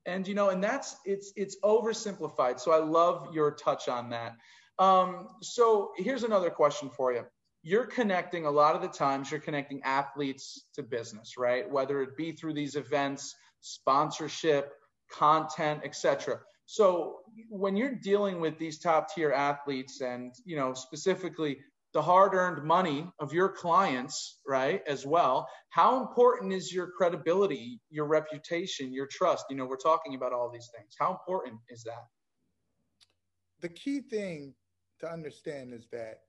And 0.05 0.27
you 0.27 0.35
know 0.35 0.49
and 0.49 0.63
that's 0.63 0.95
it's 1.05 1.31
it's 1.35 1.57
oversimplified. 1.63 2.59
So 2.59 2.71
i 2.71 2.77
love 2.77 3.33
your 3.33 3.51
touch 3.51 3.87
on 3.87 4.09
that. 4.09 4.33
Um, 4.77 5.29
so 5.41 5.91
here's 5.95 6.23
another 6.23 6.49
question 6.49 6.89
for 6.89 7.13
you. 7.13 7.23
You're 7.63 7.87
connecting 7.87 8.45
a 8.45 8.51
lot 8.51 8.75
of 8.75 8.81
the 8.81 8.89
times 8.89 9.31
you're 9.31 9.39
connecting 9.39 9.81
athletes 9.83 10.65
to 10.75 10.83
business 10.83 11.37
right? 11.37 11.69
Whether 11.69 12.01
it 12.01 12.17
be 12.17 12.33
through 12.33 12.53
these 12.53 12.75
events 12.75 13.35
sponsorship 13.61 14.73
content 15.11 15.81
etc 15.83 16.39
so 16.65 17.19
when 17.49 17.75
you're 17.75 17.95
dealing 17.95 18.39
with 18.39 18.57
these 18.57 18.79
top 18.79 19.13
tier 19.13 19.31
athletes 19.31 20.01
and, 20.01 20.33
you 20.45 20.55
know, 20.55 20.73
specifically 20.73 21.57
the 21.93 22.01
hard 22.01 22.33
earned 22.33 22.63
money 22.63 23.07
of 23.19 23.33
your 23.33 23.49
clients, 23.49 24.39
right, 24.47 24.81
as 24.87 25.05
well, 25.05 25.47
how 25.69 26.01
important 26.01 26.51
is 26.51 26.73
your 26.73 26.89
credibility, 26.97 27.79
your 27.89 28.05
reputation, 28.05 28.91
your 28.91 29.07
trust? 29.07 29.45
You 29.49 29.55
know, 29.55 29.65
we're 29.65 29.77
talking 29.77 30.15
about 30.15 30.33
all 30.33 30.49
these 30.51 30.69
things. 30.75 30.95
How 30.99 31.11
important 31.11 31.55
is 31.69 31.83
that? 31.83 32.03
The 33.61 33.69
key 33.69 34.01
thing 34.01 34.53
to 34.99 35.09
understand 35.09 35.73
is 35.73 35.87
that 35.91 36.21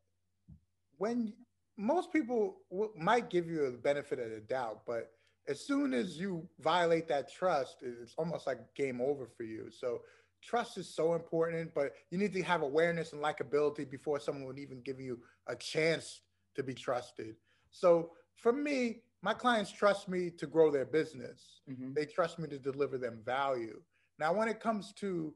when 0.99 1.33
most 1.77 2.12
people 2.12 2.59
w- 2.70 2.92
might 2.96 3.31
give 3.31 3.49
you 3.49 3.70
the 3.70 3.79
benefit 3.79 4.18
of 4.18 4.31
the 4.31 4.40
doubt, 4.40 4.83
but 4.87 5.11
as 5.49 5.66
soon 5.66 5.94
as 5.94 6.16
you 6.16 6.49
violate 6.61 7.09
that 7.09 7.33
trust, 7.33 7.79
it's 7.83 8.14
almost 8.18 8.46
like 8.46 8.59
game 8.75 9.01
over 9.01 9.27
for 9.27 9.44
you. 9.44 9.70
So 9.70 10.01
trust 10.46 10.78
is 10.78 10.88
so 10.88 11.14
important, 11.14 11.74
but 11.74 11.92
you 12.11 12.18
need 12.18 12.32
to 12.32 12.42
have 12.42 12.62
awareness 12.62 13.12
and 13.12 13.22
likability 13.22 13.88
before 13.88 14.20
someone 14.20 14.44
would 14.44 14.59
even 14.59 14.80
give 14.82 15.00
you 15.00 15.18
a 15.48 15.56
chance 15.56 16.22
to 16.54 16.62
be 16.62 16.72
trusted. 16.72 17.35
So 17.70 18.12
for 18.37 18.52
me, 18.52 19.02
my 19.22 19.35
clients 19.35 19.72
trust 19.72 20.09
me 20.09 20.30
to 20.30 20.46
grow 20.46 20.70
their 20.70 20.85
business. 20.85 21.61
Mhm. 21.68 21.94
They 21.94 22.06
trust 22.06 22.38
me 22.38 22.48
to 22.48 22.59
deliver 22.59 22.96
them 22.96 23.22
value. 23.24 23.82
Now, 24.18 24.32
when 24.32 24.48
it 24.48 24.61
comes 24.61 24.92
to 24.94 25.35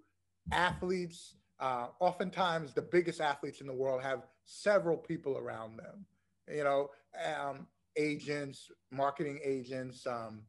athletes, 0.53 1.37
uh, 1.59 1.89
oftentimes 1.99 2.73
the 2.73 2.83
biggest 2.83 3.21
athletes 3.21 3.61
in 3.61 3.67
the 3.67 3.75
world 3.75 4.03
have 4.03 4.27
several 4.45 4.97
people 4.97 5.37
around 5.37 5.77
them. 5.77 6.07
You 6.49 6.65
know, 6.65 6.91
um, 7.25 7.67
agents, 7.97 8.71
marketing 8.91 9.41
agents. 9.43 10.07
Um, 10.07 10.47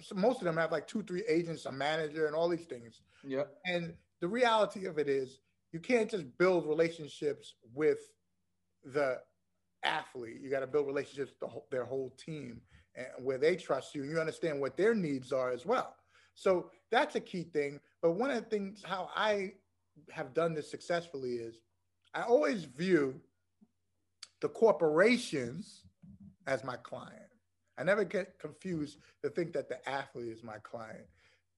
so 0.00 0.14
most 0.14 0.38
of 0.38 0.44
them 0.44 0.56
have 0.56 0.72
like 0.72 0.86
two, 0.86 1.02
three 1.02 1.24
agents, 1.28 1.66
a 1.66 1.72
manager, 1.72 2.26
and 2.26 2.34
all 2.34 2.48
these 2.48 2.66
things. 2.66 3.02
Yeah. 3.22 3.44
And 3.64 3.96
the 4.20 4.28
reality 4.28 4.86
of 4.86 4.98
it 4.98 5.08
is, 5.08 5.38
you 5.72 5.80
can't 5.80 6.10
just 6.10 6.24
build 6.38 6.66
relationships 6.66 7.54
with 7.74 7.98
the 8.84 9.18
athlete. 9.82 10.40
You 10.40 10.50
got 10.50 10.60
to 10.60 10.66
build 10.66 10.86
relationships 10.86 11.32
with 11.32 11.40
the 11.40 11.46
whole, 11.48 11.66
their 11.70 11.84
whole 11.84 12.14
team 12.16 12.60
and 12.96 13.06
where 13.18 13.38
they 13.38 13.56
trust 13.56 13.94
you 13.94 14.02
and 14.02 14.10
you 14.10 14.18
understand 14.18 14.60
what 14.60 14.76
their 14.76 14.94
needs 14.94 15.32
are 15.32 15.50
as 15.50 15.66
well. 15.66 15.96
So 16.34 16.70
that's 16.90 17.16
a 17.16 17.20
key 17.20 17.44
thing. 17.44 17.80
But 18.02 18.12
one 18.12 18.30
of 18.30 18.36
the 18.36 18.48
things 18.48 18.82
how 18.84 19.10
I 19.14 19.52
have 20.10 20.34
done 20.34 20.54
this 20.54 20.70
successfully 20.70 21.34
is 21.34 21.56
I 22.14 22.22
always 22.22 22.64
view 22.64 23.20
the 24.40 24.48
corporations 24.48 25.82
as 26.46 26.64
my 26.64 26.76
client. 26.76 27.22
I 27.78 27.82
never 27.82 28.04
get 28.04 28.38
confused 28.38 28.98
to 29.22 29.30
think 29.30 29.52
that 29.54 29.68
the 29.68 29.88
athlete 29.88 30.28
is 30.28 30.42
my 30.42 30.58
client. 30.62 31.06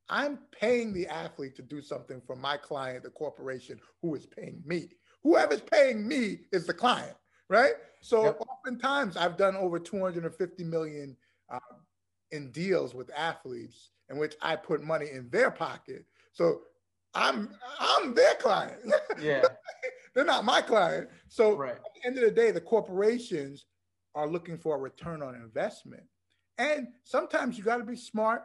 I'm 0.08 0.38
paying 0.52 0.92
the 0.92 1.06
athlete 1.06 1.56
to 1.56 1.62
do 1.62 1.80
something 1.80 2.20
for 2.26 2.36
my 2.36 2.56
client, 2.56 3.02
the 3.02 3.10
corporation 3.10 3.80
who 4.02 4.14
is 4.14 4.26
paying 4.26 4.62
me. 4.64 4.90
Whoever's 5.22 5.62
paying 5.62 6.06
me 6.06 6.40
is 6.52 6.66
the 6.66 6.74
client, 6.74 7.16
right? 7.48 7.72
So 8.00 8.24
yep. 8.24 8.40
oftentimes 8.40 9.16
I've 9.16 9.36
done 9.36 9.56
over 9.56 9.78
250 9.78 10.64
million 10.64 11.16
uh, 11.50 11.58
in 12.30 12.52
deals 12.52 12.94
with 12.94 13.10
athletes 13.16 13.90
in 14.08 14.18
which 14.18 14.34
I 14.40 14.54
put 14.54 14.82
money 14.82 15.06
in 15.12 15.28
their 15.30 15.50
pocket. 15.50 16.04
So 16.32 16.60
I'm 17.14 17.50
I'm 17.80 18.14
their 18.14 18.34
client. 18.34 18.78
Yeah. 19.20 19.42
They're 20.14 20.24
not 20.24 20.44
my 20.44 20.60
client. 20.60 21.08
So 21.28 21.56
right. 21.56 21.72
at 21.72 21.82
the 21.94 22.06
end 22.06 22.16
of 22.18 22.24
the 22.24 22.30
day, 22.30 22.50
the 22.50 22.60
corporations 22.60 23.66
are 24.14 24.26
looking 24.26 24.56
for 24.56 24.76
a 24.76 24.78
return 24.78 25.22
on 25.22 25.34
investment. 25.34 26.04
And 26.58 26.88
sometimes 27.04 27.58
you 27.58 27.64
got 27.64 27.78
to 27.78 27.84
be 27.84 27.96
smart 27.96 28.44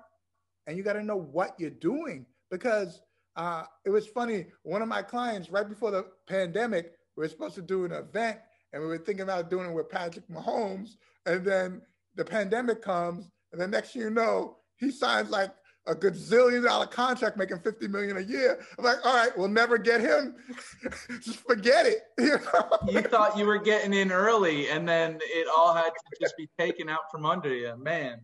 and 0.68 0.78
you 0.78 0.84
got 0.84 0.94
to 0.94 1.04
know 1.04 1.18
what 1.18 1.56
you're 1.58 1.70
doing 1.70 2.26
because 2.50 3.02
uh, 3.36 3.64
it 3.86 3.90
was 3.90 4.08
funny. 4.08 4.48
One 4.64 4.82
of 4.82 4.88
my 4.88 5.02
clients, 5.02 5.50
right 5.50 5.68
before 5.68 5.92
the 5.92 6.06
pandemic, 6.28 6.94
we 7.16 7.24
were 7.24 7.30
supposed 7.30 7.56
to 7.56 7.62
do 7.62 7.86
an 7.86 7.92
event 7.92 8.40
and 8.74 8.82
we 8.82 8.88
were 8.88 8.98
thinking 8.98 9.24
about 9.24 9.50
doing 9.50 9.70
it 9.70 9.74
with 9.74 9.90
Patrick 9.90 10.28
Mahomes. 10.30 10.92
And 11.26 11.46
then 11.46 11.82
the 12.16 12.26
pandemic 12.26 12.82
comes, 12.82 13.30
and 13.52 13.62
the 13.62 13.68
next 13.68 13.94
thing 13.94 14.04
you 14.04 14.10
know, 14.10 14.58
he 14.78 14.92
signs 14.92 15.30
like 15.30 15.52
a 15.88 15.96
gazillion 15.96 16.64
dollar 16.64 16.86
contract 16.86 17.38
making 17.38 17.60
50 17.60 17.88
million 17.88 18.18
a 18.18 18.22
year. 18.22 18.60
I'm 18.78 18.86
like, 18.86 19.04
all 19.06 19.16
right, 19.16 19.36
we'll 19.38 19.48
never 19.48 19.78
get 19.78 20.00
him. 20.00 20.36
just 21.22 21.40
forget 21.48 21.86
it. 21.86 22.04
You, 22.20 22.38
know? 22.38 22.78
you 22.88 23.02
thought 23.02 23.38
you 23.38 23.46
were 23.46 23.58
getting 23.58 23.94
in 23.94 24.12
early 24.12 24.70
and 24.70 24.88
then 24.88 25.18
it 25.22 25.48
all 25.56 25.74
had 25.74 25.90
to 25.90 26.18
just 26.22 26.38
be 26.38 26.48
taken 26.60 26.88
out 26.88 27.10
from 27.12 27.26
under 27.26 27.54
you. 27.54 27.76
Man, 27.78 28.22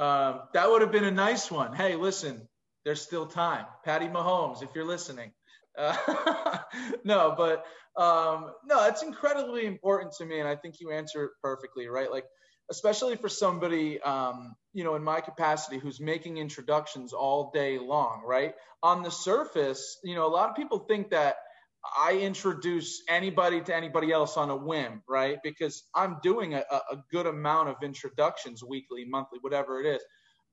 uh, 0.00 0.46
that 0.54 0.70
would 0.70 0.80
have 0.80 0.92
been 0.92 1.04
a 1.04 1.10
nice 1.10 1.50
one. 1.50 1.74
Hey, 1.74 1.94
listen, 1.94 2.48
there's 2.86 3.02
still 3.02 3.26
time. 3.26 3.66
Patty 3.84 4.06
Mahomes, 4.06 4.62
if 4.62 4.70
you're 4.74 4.86
listening. 4.86 5.32
Uh, 5.76 6.58
no, 7.04 7.34
but 7.36 7.66
um, 8.02 8.50
no, 8.64 8.86
it's 8.86 9.02
incredibly 9.02 9.66
important 9.66 10.14
to 10.14 10.24
me. 10.24 10.40
And 10.40 10.48
I 10.48 10.56
think 10.56 10.76
you 10.80 10.90
answer 10.90 11.24
it 11.24 11.30
perfectly, 11.42 11.86
right? 11.86 12.10
Like, 12.10 12.24
especially 12.70 13.16
for 13.16 13.28
somebody, 13.28 14.00
um, 14.00 14.54
you 14.72 14.84
know, 14.84 14.94
in 14.94 15.04
my 15.04 15.20
capacity 15.20 15.78
who's 15.78 16.00
making 16.00 16.38
introductions 16.38 17.12
all 17.12 17.50
day 17.52 17.78
long, 17.78 18.22
right? 18.24 18.54
On 18.82 19.02
the 19.02 19.10
surface, 19.10 19.98
you 20.02 20.14
know, 20.14 20.26
a 20.26 20.32
lot 20.32 20.48
of 20.48 20.56
people 20.56 20.78
think 20.78 21.10
that 21.10 21.36
I 21.98 22.18
introduce 22.18 23.02
anybody 23.08 23.60
to 23.62 23.74
anybody 23.74 24.12
else 24.12 24.36
on 24.36 24.50
a 24.50 24.56
whim, 24.56 25.02
right? 25.08 25.38
Because 25.42 25.84
I'm 25.94 26.18
doing 26.22 26.54
a, 26.54 26.64
a 26.70 26.96
good 27.10 27.26
amount 27.26 27.70
of 27.70 27.76
introductions 27.82 28.62
weekly, 28.62 29.04
monthly, 29.04 29.38
whatever 29.40 29.80
it 29.80 29.86
is. 29.86 30.02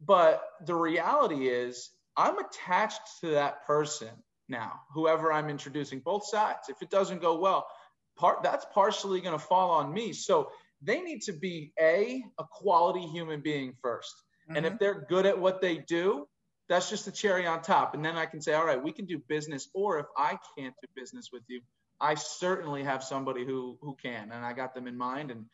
But 0.06 0.42
the 0.66 0.76
reality 0.76 1.50
is, 1.50 1.92
I'm 2.16 2.38
attached 2.40 3.02
to 3.22 3.32
that 3.32 3.66
person 3.66 4.10
now, 4.50 4.80
whoever 4.94 5.34
I'm 5.34 5.50
introducing, 5.50 6.00
both 6.00 6.26
sides. 6.26 6.70
If 6.70 6.82
it 6.82 6.90
doesn't 6.90 7.22
go 7.22 7.38
well, 7.38 7.68
part 8.16 8.42
that's 8.42 8.66
partially 8.74 9.20
going 9.22 9.38
to 9.38 9.46
fall 9.46 9.72
on 9.72 9.94
me. 9.94 10.14
So 10.14 10.50
they 10.82 11.02
need 11.02 11.22
to 11.24 11.34
be 11.34 11.74
a 11.80 12.24
a 12.40 12.44
quality 12.52 13.06
human 13.08 13.42
being 13.42 13.74
1st 13.84 14.00
mm-hmm. 14.00 14.56
and 14.56 14.66
if 14.66 14.74
mm-hmm. 14.74 14.78
they're 14.80 15.06
good 15.10 15.26
at 15.26 15.38
what 15.38 15.62
they 15.62 15.78
do 15.78 16.28
that's 16.68 16.90
just 16.90 17.06
the 17.06 17.12
cherry 17.12 17.46
on 17.46 17.62
top 17.62 17.94
and 17.94 18.04
then 18.04 18.16
i 18.16 18.26
can 18.26 18.42
say 18.42 18.54
all 18.54 18.66
right 18.66 18.82
we 18.82 18.92
can 18.92 19.06
do 19.06 19.18
business 19.28 19.70
or 19.74 20.00
if 20.00 20.06
i 20.18 20.38
can't 20.58 20.74
do 20.82 20.88
business 20.96 21.30
with 21.32 21.44
you 21.48 21.62
i 22.00 22.16
certainly 22.16 22.84
have 22.84 23.04
somebody 23.04 23.46
who 23.46 23.78
who 23.82 23.96
can 24.02 24.32
and 24.32 24.46
i 24.46 24.54
got 24.54 24.74
them 24.74 24.88
in 24.88 24.98
mind 24.98 25.32
and 25.32 25.46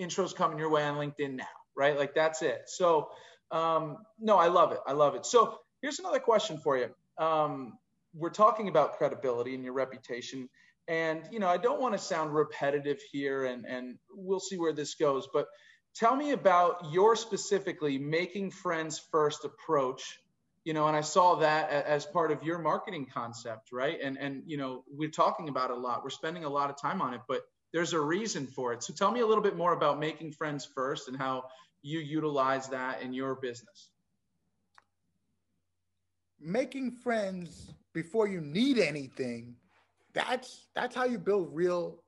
intros 0.00 0.34
coming 0.34 0.58
your 0.58 0.70
way 0.70 0.84
on 0.84 0.96
linkedin 0.96 1.34
now 1.34 1.44
right 1.76 1.98
like 1.98 2.14
that's 2.14 2.42
it 2.42 2.62
so 2.66 3.10
um, 3.50 3.98
no 4.18 4.38
i 4.38 4.48
love 4.48 4.72
it 4.72 4.78
i 4.86 4.92
love 4.92 5.14
it 5.14 5.26
so 5.26 5.58
here's 5.82 5.98
another 5.98 6.20
question 6.20 6.58
for 6.58 6.76
you 6.78 6.88
um, 7.18 7.78
we're 8.14 8.30
talking 8.30 8.68
about 8.68 8.96
credibility 8.96 9.54
and 9.54 9.64
your 9.64 9.74
reputation 9.74 10.48
and 10.88 11.22
you 11.30 11.38
know, 11.38 11.48
I 11.48 11.58
don't 11.58 11.80
want 11.80 11.94
to 11.94 11.98
sound 11.98 12.34
repetitive 12.34 13.00
here, 13.12 13.44
and 13.44 13.64
and 13.64 13.98
we'll 14.10 14.40
see 14.40 14.58
where 14.58 14.72
this 14.72 14.94
goes. 14.94 15.28
But 15.32 15.46
tell 15.94 16.14
me 16.16 16.32
about 16.32 16.92
your 16.92 17.14
specifically 17.16 17.98
making 17.98 18.50
friends 18.50 19.00
first 19.10 19.44
approach. 19.44 20.18
You 20.64 20.74
know, 20.74 20.86
and 20.86 20.96
I 20.96 21.00
saw 21.00 21.36
that 21.36 21.70
as 21.70 22.06
part 22.06 22.30
of 22.30 22.44
your 22.44 22.58
marketing 22.58 23.06
concept, 23.12 23.72
right? 23.72 23.98
And 24.02 24.16
and 24.16 24.42
you 24.46 24.56
know, 24.56 24.84
we're 24.88 25.10
talking 25.10 25.48
about 25.48 25.70
a 25.70 25.74
lot. 25.74 26.04
We're 26.04 26.10
spending 26.10 26.44
a 26.44 26.48
lot 26.48 26.70
of 26.70 26.80
time 26.80 27.02
on 27.02 27.14
it, 27.14 27.20
but 27.28 27.42
there's 27.72 27.94
a 27.94 28.00
reason 28.00 28.46
for 28.46 28.72
it. 28.72 28.82
So 28.82 28.92
tell 28.92 29.10
me 29.10 29.20
a 29.20 29.26
little 29.26 29.42
bit 29.42 29.56
more 29.56 29.72
about 29.72 29.98
making 29.98 30.32
friends 30.32 30.68
first 30.74 31.08
and 31.08 31.16
how 31.16 31.44
you 31.82 31.98
utilize 31.98 32.68
that 32.68 33.02
in 33.02 33.12
your 33.12 33.34
business. 33.34 33.90
Making 36.40 36.92
friends 36.92 37.72
before 37.92 38.28
you 38.28 38.40
need 38.40 38.78
anything 38.78 39.56
that's 40.14 40.66
that's 40.74 40.94
how 40.94 41.04
you 41.04 41.18
build 41.18 41.48
real 41.52 42.02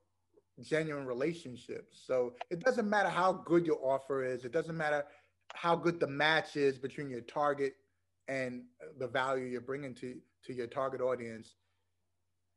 genuine 0.61 1.05
relationships 1.05 2.03
so 2.05 2.33
it 2.49 2.61
doesn't 2.61 2.89
matter 2.89 3.09
how 3.09 3.33
good 3.33 3.65
your 3.65 3.79
offer 3.83 4.23
is 4.23 4.45
it 4.45 4.51
doesn't 4.51 4.77
matter 4.77 5.03
how 5.53 5.75
good 5.75 5.99
the 5.99 6.07
match 6.07 6.55
is 6.55 6.77
between 6.77 7.09
your 7.09 7.21
target 7.21 7.73
and 8.27 8.63
the 8.97 9.07
value 9.07 9.45
you're 9.45 9.61
bringing 9.61 9.93
to 9.93 10.15
to 10.43 10.53
your 10.53 10.67
target 10.67 11.01
audience 11.01 11.55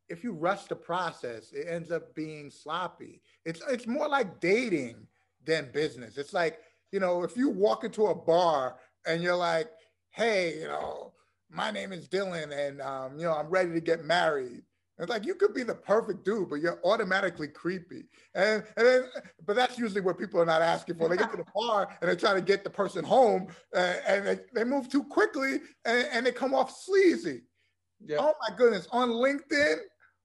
if 0.09 0.23
you 0.23 0.33
rush 0.33 0.65
the 0.65 0.75
process 0.75 1.51
it 1.51 1.67
ends 1.69 1.91
up 1.91 2.13
being 2.15 2.49
sloppy. 2.49 3.21
It's 3.45 3.61
it's 3.69 3.87
more 3.87 4.07
like 4.07 4.39
dating 4.39 5.07
than 5.45 5.69
business. 5.71 6.17
It's 6.17 6.33
like 6.33 6.59
you 6.91 6.99
know 6.99 7.23
if 7.23 7.37
you 7.37 7.49
walk 7.49 7.83
into 7.83 8.07
a 8.07 8.15
bar 8.15 8.77
and 9.05 9.21
you're 9.21 9.35
like 9.35 9.69
hey 10.11 10.59
you 10.59 10.67
know 10.67 11.13
my 11.49 11.71
name 11.71 11.91
is 11.91 12.07
dylan 12.07 12.51
and 12.51 12.81
um, 12.81 13.17
you 13.17 13.25
know 13.25 13.33
i'm 13.33 13.47
ready 13.47 13.71
to 13.71 13.79
get 13.79 14.03
married 14.03 14.63
it's 14.99 15.09
like 15.09 15.25
you 15.25 15.33
could 15.33 15.53
be 15.53 15.63
the 15.63 15.75
perfect 15.75 16.25
dude, 16.25 16.49
but 16.49 16.55
you're 16.55 16.79
automatically 16.83 17.47
creepy. 17.47 18.03
And 18.35 18.63
and 18.75 18.85
then, 18.85 19.03
but 19.45 19.55
that's 19.55 19.77
usually 19.79 20.01
what 20.01 20.19
people 20.19 20.41
are 20.41 20.45
not 20.45 20.61
asking 20.61 20.95
for. 20.97 21.07
They 21.07 21.15
get 21.15 21.31
to 21.31 21.37
the 21.37 21.45
bar 21.55 21.87
and 22.01 22.11
they 22.11 22.15
try 22.15 22.33
to 22.33 22.41
get 22.41 22.63
the 22.65 22.69
person 22.69 23.05
home, 23.05 23.47
uh, 23.73 23.93
and 24.05 24.27
they, 24.27 24.39
they 24.53 24.63
move 24.65 24.89
too 24.89 25.03
quickly 25.03 25.59
and, 25.85 26.07
and 26.11 26.25
they 26.25 26.31
come 26.31 26.53
off 26.53 26.75
sleazy. 26.77 27.43
Yep. 28.05 28.19
Oh 28.21 28.33
my 28.47 28.55
goodness! 28.55 28.87
On 28.91 29.09
LinkedIn, 29.09 29.75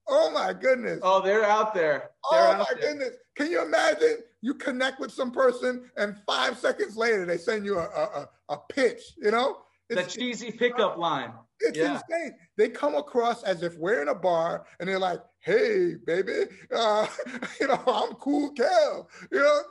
oh 0.09 0.31
my 0.31 0.53
goodness! 0.53 0.99
Oh, 1.03 1.21
they're 1.21 1.45
out 1.45 1.73
there. 1.73 2.11
They're 2.31 2.41
oh 2.41 2.51
out 2.51 2.59
my 2.59 2.65
there. 2.79 2.93
goodness! 2.93 3.15
Can 3.35 3.51
you 3.51 3.63
imagine? 3.63 4.17
You 4.41 4.53
connect 4.55 4.99
with 4.99 5.11
some 5.11 5.31
person, 5.31 5.89
and 5.97 6.17
five 6.27 6.57
seconds 6.57 6.97
later 6.97 7.25
they 7.25 7.37
send 7.37 7.65
you 7.65 7.79
a 7.79 7.83
a, 7.83 8.29
a 8.49 8.57
pitch. 8.69 9.01
You 9.17 9.31
know, 9.31 9.57
it's, 9.89 10.13
the 10.13 10.19
cheesy 10.19 10.51
pickup 10.51 10.97
line. 10.97 11.31
It's 11.65 11.77
yeah. 11.77 11.99
insane. 12.09 12.35
They 12.57 12.69
come 12.69 12.95
across 12.95 13.43
as 13.43 13.63
if 13.63 13.75
we're 13.77 14.01
in 14.01 14.09
a 14.09 14.15
bar 14.15 14.65
and 14.79 14.87
they're 14.87 14.99
like, 14.99 15.19
"Hey, 15.39 15.95
baby, 16.05 16.43
uh, 16.73 17.07
you 17.59 17.67
know, 17.67 17.81
I'm 17.87 18.13
cool, 18.15 18.51
Kel. 18.51 19.09
You 19.31 19.39
know, 19.39 19.61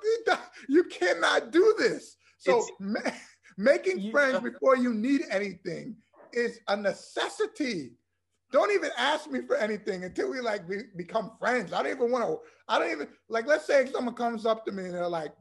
you 0.68 0.84
cannot 0.84 1.52
do 1.52 1.74
this." 1.78 2.16
So 2.38 2.66
ma- 2.80 3.00
making 3.56 4.00
you, 4.00 4.10
friends 4.10 4.40
before 4.40 4.76
you 4.76 4.92
need 4.92 5.22
anything 5.30 5.96
is 6.32 6.58
a 6.68 6.76
necessity. 6.76 7.92
Don't 8.52 8.72
even 8.72 8.90
ask 8.96 9.30
me 9.30 9.40
for 9.46 9.56
anything 9.56 10.04
until 10.04 10.30
we 10.30 10.40
like 10.40 10.68
be, 10.68 10.82
become 10.96 11.32
friends. 11.38 11.72
I 11.72 11.82
don't 11.82 11.92
even 11.92 12.10
want 12.10 12.24
to. 12.24 12.38
I 12.68 12.78
don't 12.78 12.90
even 12.90 13.08
like. 13.28 13.46
Let's 13.46 13.66
say 13.66 13.86
someone 13.86 14.14
comes 14.14 14.46
up 14.46 14.64
to 14.66 14.72
me 14.72 14.84
and 14.84 14.94
they're 14.94 15.08
like, 15.08 15.32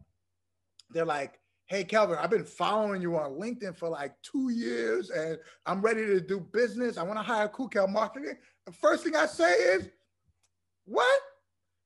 they're 0.92 1.06
like, 1.06 1.40
hey 1.68 1.84
Kelvin, 1.84 2.18
I've 2.20 2.30
been 2.30 2.46
following 2.46 3.02
you 3.02 3.18
on 3.18 3.32
LinkedIn 3.32 3.76
for 3.76 3.90
like 3.90 4.14
two 4.22 4.50
years 4.50 5.10
and 5.10 5.38
I'm 5.66 5.82
ready 5.82 6.06
to 6.06 6.20
do 6.20 6.40
business. 6.40 6.98
I 6.98 7.04
want 7.04 7.18
to 7.18 7.24
hire 7.24 7.48
Cool 7.48 7.70
Kel 7.70 7.88
Marketing. 7.88 8.36
The 8.66 8.72
first 8.72 9.04
thing 9.04 9.16
I 9.16 9.26
say 9.26 9.52
is, 9.52 9.90
what? 10.86 11.20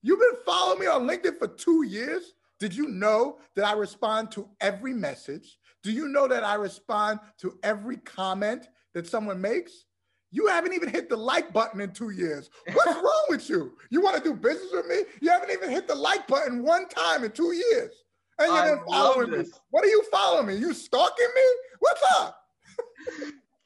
You've 0.02 0.20
been 0.20 0.44
following 0.46 0.80
me 0.80 0.88
on 0.88 1.08
LinkedIn 1.08 1.38
for 1.38 1.48
two 1.48 1.84
years? 1.84 2.34
Did 2.60 2.76
you 2.76 2.88
know 2.88 3.38
that 3.56 3.66
I 3.66 3.74
respond 3.74 4.32
to 4.32 4.50
every 4.62 4.94
message? 4.94 5.58
Do 5.84 5.92
you 5.92 6.08
know 6.08 6.28
that 6.28 6.44
I 6.44 6.56
respond 6.56 7.20
to 7.40 7.58
every 7.64 7.98
comment 7.98 8.68
that 8.94 9.08
someone 9.08 9.40
makes? 9.40 9.86
You 10.32 10.48
haven't 10.48 10.74
even 10.74 10.90
hit 10.90 11.08
the 11.08 11.18
like 11.18 11.54
button 11.54 11.80
in 11.82 11.92
two 11.92 12.10
years. 12.10 12.50
What's 12.74 12.96
wrong 13.02 13.26
with 13.30 13.50
you? 13.50 13.74
You 13.90 14.02
want 14.02 14.18
to 14.18 14.24
do 14.24 14.34
business 14.34 14.72
with 14.74 14.88
me? 14.88 15.04
You 15.22 15.30
haven't 15.30 15.52
even 15.52 15.70
hit 15.70 15.88
the 15.88 15.96
like 15.96 16.28
button 16.28 16.64
one 16.64 16.90
time 16.90 17.24
in 17.24 17.32
two 17.32 17.54
years. 17.54 18.04
And 18.40 18.54
you're 18.54 18.66
then 18.66 18.80
following 18.88 19.32
me. 19.32 19.46
What 19.72 19.84
are 19.84 19.90
you 19.90 20.04
following 20.12 20.48
me? 20.48 20.56
You 20.56 20.74
stalking 20.74 21.28
me? 21.36 21.42
What's 21.80 22.04
up? 22.18 22.40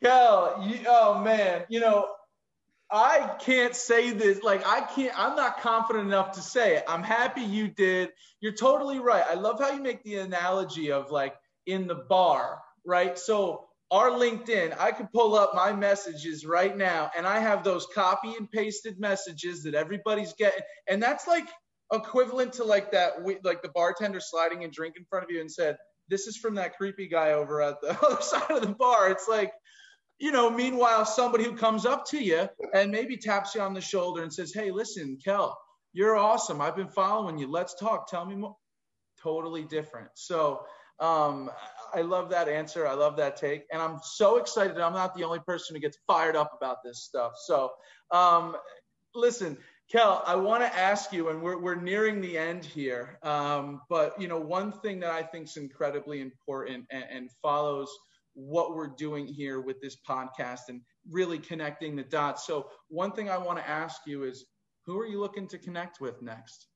Kel, 0.03 0.65
you, 0.67 0.79
oh 0.87 1.19
man, 1.19 1.63
you 1.69 1.79
know, 1.79 2.07
I 2.91 3.35
can't 3.39 3.75
say 3.75 4.11
this. 4.11 4.41
Like, 4.43 4.65
I 4.67 4.81
can't, 4.81 5.17
I'm 5.17 5.35
not 5.35 5.61
confident 5.61 6.07
enough 6.07 6.33
to 6.33 6.41
say 6.41 6.75
it. 6.75 6.83
I'm 6.87 7.03
happy 7.03 7.41
you 7.41 7.69
did. 7.69 8.09
You're 8.41 8.51
totally 8.53 8.99
right. 8.99 9.23
I 9.29 9.35
love 9.35 9.59
how 9.59 9.71
you 9.71 9.81
make 9.81 10.03
the 10.03 10.17
analogy 10.17 10.91
of 10.91 11.11
like 11.11 11.35
in 11.65 11.87
the 11.87 11.95
bar, 11.95 12.59
right? 12.85 13.17
So, 13.17 13.67
our 13.91 14.09
LinkedIn, 14.09 14.73
I 14.79 14.93
could 14.93 15.11
pull 15.11 15.35
up 15.35 15.53
my 15.53 15.73
messages 15.73 16.45
right 16.45 16.77
now 16.77 17.11
and 17.15 17.27
I 17.27 17.39
have 17.39 17.61
those 17.61 17.85
copy 17.93 18.35
and 18.37 18.49
pasted 18.49 18.97
messages 19.01 19.63
that 19.63 19.75
everybody's 19.75 20.33
getting. 20.33 20.61
And 20.87 21.03
that's 21.03 21.27
like 21.27 21.45
equivalent 21.91 22.53
to 22.53 22.63
like 22.63 22.91
that, 22.91 23.13
like 23.43 23.61
the 23.61 23.69
bartender 23.69 24.19
sliding 24.19 24.63
a 24.63 24.67
drink 24.67 24.95
in 24.97 25.05
front 25.05 25.25
of 25.25 25.31
you 25.31 25.41
and 25.41 25.51
said, 25.51 25.77
This 26.09 26.27
is 26.27 26.37
from 26.37 26.55
that 26.55 26.77
creepy 26.77 27.07
guy 27.07 27.33
over 27.33 27.61
at 27.61 27.81
the 27.81 27.97
other 28.05 28.21
side 28.21 28.51
of 28.51 28.61
the 28.61 28.73
bar. 28.73 29.09
It's 29.09 29.27
like, 29.27 29.53
you 30.19 30.31
know, 30.31 30.49
meanwhile, 30.49 31.05
somebody 31.05 31.43
who 31.43 31.55
comes 31.55 31.85
up 31.85 32.05
to 32.07 32.23
you 32.23 32.47
and 32.73 32.91
maybe 32.91 33.17
taps 33.17 33.55
you 33.55 33.61
on 33.61 33.73
the 33.73 33.81
shoulder 33.81 34.23
and 34.23 34.33
says, 34.33 34.53
Hey, 34.53 34.71
listen, 34.71 35.17
Kel, 35.23 35.57
you're 35.93 36.17
awesome. 36.17 36.61
I've 36.61 36.75
been 36.75 36.89
following 36.89 37.37
you. 37.37 37.49
Let's 37.51 37.75
talk. 37.75 38.09
Tell 38.09 38.25
me 38.25 38.35
more. 38.35 38.55
Totally 39.21 39.63
different. 39.63 40.09
So, 40.15 40.61
um, 40.99 41.49
I 41.93 42.01
love 42.01 42.29
that 42.29 42.47
answer. 42.47 42.87
I 42.87 42.93
love 42.93 43.17
that 43.17 43.35
take. 43.35 43.65
And 43.71 43.81
I'm 43.81 43.99
so 44.03 44.37
excited. 44.37 44.79
I'm 44.79 44.93
not 44.93 45.15
the 45.15 45.23
only 45.23 45.39
person 45.39 45.75
who 45.75 45.81
gets 45.81 45.97
fired 46.05 46.35
up 46.35 46.51
about 46.55 46.77
this 46.83 47.03
stuff. 47.03 47.33
So, 47.43 47.71
um, 48.11 48.55
listen, 49.15 49.57
Kel, 49.91 50.23
I 50.25 50.37
want 50.37 50.63
to 50.63 50.73
ask 50.73 51.11
you, 51.11 51.29
and 51.29 51.41
we're, 51.41 51.59
we're 51.59 51.75
nearing 51.75 52.21
the 52.21 52.37
end 52.37 52.63
here, 52.63 53.19
um, 53.23 53.81
but 53.89 54.19
you 54.19 54.29
know, 54.29 54.39
one 54.39 54.71
thing 54.71 55.01
that 55.01 55.11
I 55.11 55.21
think 55.21 55.47
is 55.47 55.57
incredibly 55.57 56.21
important 56.21 56.85
and, 56.91 57.03
and 57.11 57.29
follows 57.41 57.89
what 58.33 58.73
we're 58.73 58.87
doing 58.87 59.27
here 59.27 59.59
with 59.59 59.81
this 59.81 59.97
podcast 60.07 60.69
and 60.69 60.79
really 61.09 61.37
connecting 61.37 61.97
the 61.97 62.03
dots. 62.03 62.47
So, 62.47 62.69
one 62.87 63.11
thing 63.11 63.29
I 63.29 63.37
want 63.37 63.57
to 63.57 63.67
ask 63.67 64.03
you 64.07 64.23
is 64.23 64.45
who 64.85 64.97
are 64.97 65.05
you 65.05 65.19
looking 65.19 65.45
to 65.49 65.57
connect 65.57 65.99
with 65.99 66.21
next? 66.21 66.67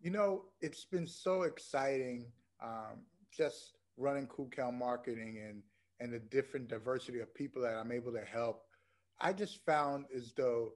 You 0.00 0.12
know, 0.12 0.44
it's 0.60 0.84
been 0.84 1.08
so 1.08 1.42
exciting 1.42 2.26
um, 2.62 3.00
just 3.36 3.72
running 3.96 4.28
Cool 4.28 4.50
Kel 4.54 4.70
marketing 4.70 5.42
and, 5.44 5.62
and 5.98 6.12
the 6.12 6.20
different 6.20 6.68
diversity 6.68 7.18
of 7.18 7.34
people 7.34 7.60
that 7.62 7.74
I'm 7.74 7.90
able 7.90 8.12
to 8.12 8.24
help. 8.24 8.62
I 9.20 9.32
just 9.32 9.64
found 9.64 10.04
as 10.14 10.32
though 10.36 10.74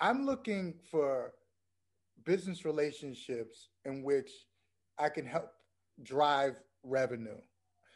I'm 0.00 0.24
looking 0.24 0.74
for 0.90 1.32
business 2.24 2.64
relationships 2.64 3.70
in 3.84 4.02
which 4.02 4.30
I 4.98 5.08
can 5.08 5.26
help 5.26 5.50
drive 6.02 6.56
revenue. 6.82 7.38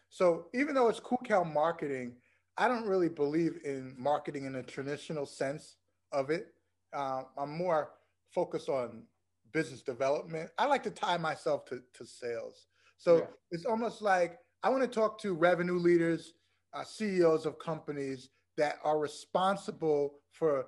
So 0.09 0.47
even 0.55 0.75
though 0.75 0.89
it's 0.89 1.01
Cool 1.01 1.45
marketing, 1.45 2.17
I 2.59 2.69
don't 2.69 2.87
really 2.87 3.09
believe 3.09 3.59
in 3.65 3.95
marketing 3.97 4.45
in 4.45 4.57
a 4.57 4.63
traditional 4.63 5.27
sense 5.27 5.77
of 6.13 6.31
it. 6.31 6.49
Uh, 6.93 7.23
I'm 7.39 7.57
more 7.57 7.91
focused 8.35 8.69
on 8.69 9.05
business 9.53 9.83
development. 9.83 10.51
I 10.59 10.67
like 10.67 10.83
to 10.85 10.91
tie 10.91 11.17
myself 11.17 11.65
to, 11.67 11.81
to 11.95 12.07
sales. 12.07 12.67
So 12.99 13.17
yeah. 13.17 13.25
it's 13.51 13.65
almost 13.65 14.03
like 14.03 14.39
I 14.63 14.69
want 14.69 14.83
to 14.83 14.89
talk 14.89 15.21
to 15.23 15.35
revenue 15.35 15.79
leaders, 15.79 16.35
uh, 16.75 16.85
CEOs 16.85 17.47
of 17.47 17.59
companies 17.59 18.31
that 18.57 18.77
are 18.85 18.99
responsible 18.99 20.15
for 20.31 20.67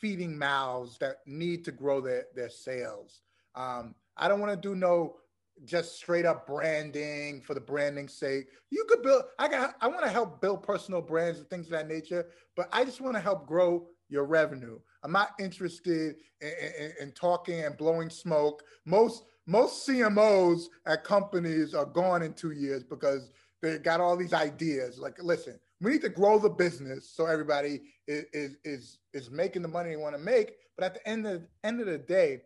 feeding 0.00 0.36
mouths 0.36 0.98
that 0.98 1.16
need 1.26 1.64
to 1.64 1.72
grow 1.72 2.00
their, 2.00 2.26
their 2.34 2.50
sales. 2.50 3.20
Um, 3.54 3.94
I 4.16 4.28
don't 4.28 4.40
want 4.40 4.52
to 4.52 4.68
do 4.68 4.74
no 4.74 5.16
just 5.64 5.96
straight 5.96 6.26
up 6.26 6.46
branding 6.46 7.40
for 7.40 7.54
the 7.54 7.60
branding's 7.60 8.12
sake. 8.12 8.48
You 8.70 8.84
could 8.88 9.02
build. 9.02 9.22
I 9.38 9.48
got. 9.48 9.74
I 9.80 9.88
want 9.88 10.02
to 10.02 10.10
help 10.10 10.40
build 10.40 10.62
personal 10.62 11.00
brands 11.00 11.38
and 11.38 11.48
things 11.48 11.66
of 11.66 11.72
that 11.72 11.88
nature. 11.88 12.26
But 12.56 12.68
I 12.72 12.84
just 12.84 13.00
want 13.00 13.14
to 13.14 13.20
help 13.20 13.46
grow 13.46 13.86
your 14.08 14.24
revenue. 14.24 14.78
I'm 15.02 15.12
not 15.12 15.30
interested 15.40 16.16
in, 16.40 16.52
in, 16.78 16.92
in 17.00 17.12
talking 17.12 17.60
and 17.60 17.76
blowing 17.76 18.10
smoke. 18.10 18.62
Most 18.84 19.24
most 19.46 19.88
CMOs 19.88 20.64
at 20.86 21.04
companies 21.04 21.74
are 21.74 21.86
gone 21.86 22.22
in 22.22 22.34
two 22.34 22.50
years 22.50 22.82
because 22.82 23.30
they 23.62 23.78
got 23.78 24.00
all 24.00 24.16
these 24.16 24.32
ideas. 24.32 24.98
Like, 24.98 25.22
listen, 25.22 25.58
we 25.80 25.92
need 25.92 26.02
to 26.02 26.08
grow 26.08 26.38
the 26.38 26.48
business 26.48 27.10
so 27.10 27.26
everybody 27.26 27.82
is 28.06 28.24
is 28.32 28.56
is, 28.64 28.98
is 29.12 29.30
making 29.30 29.62
the 29.62 29.68
money 29.68 29.90
they 29.90 29.96
want 29.96 30.14
to 30.14 30.22
make. 30.22 30.52
But 30.76 30.84
at 30.84 30.94
the 30.94 31.08
end 31.08 31.26
of 31.26 31.42
end 31.64 31.80
of 31.80 31.86
the 31.86 31.98
day, 31.98 32.42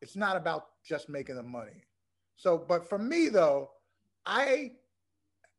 it's 0.00 0.16
not 0.16 0.36
about 0.36 0.66
just 0.84 1.08
making 1.08 1.36
the 1.36 1.42
money. 1.42 1.84
So, 2.36 2.58
but 2.58 2.88
for 2.88 2.98
me 2.98 3.28
though, 3.28 3.70
I 4.26 4.72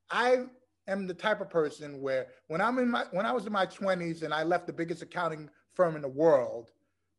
I 0.09 0.45
am 0.87 1.07
the 1.07 1.13
type 1.13 1.41
of 1.41 1.49
person 1.49 2.01
where 2.01 2.27
when 2.47 2.61
I'm 2.61 2.77
in 2.79 2.89
my 2.89 3.05
when 3.11 3.25
I 3.25 3.31
was 3.31 3.45
in 3.45 3.53
my 3.53 3.65
20s 3.65 4.23
and 4.23 4.33
I 4.33 4.43
left 4.43 4.67
the 4.67 4.73
biggest 4.73 5.01
accounting 5.01 5.49
firm 5.73 5.95
in 5.95 6.01
the 6.01 6.09
world 6.09 6.71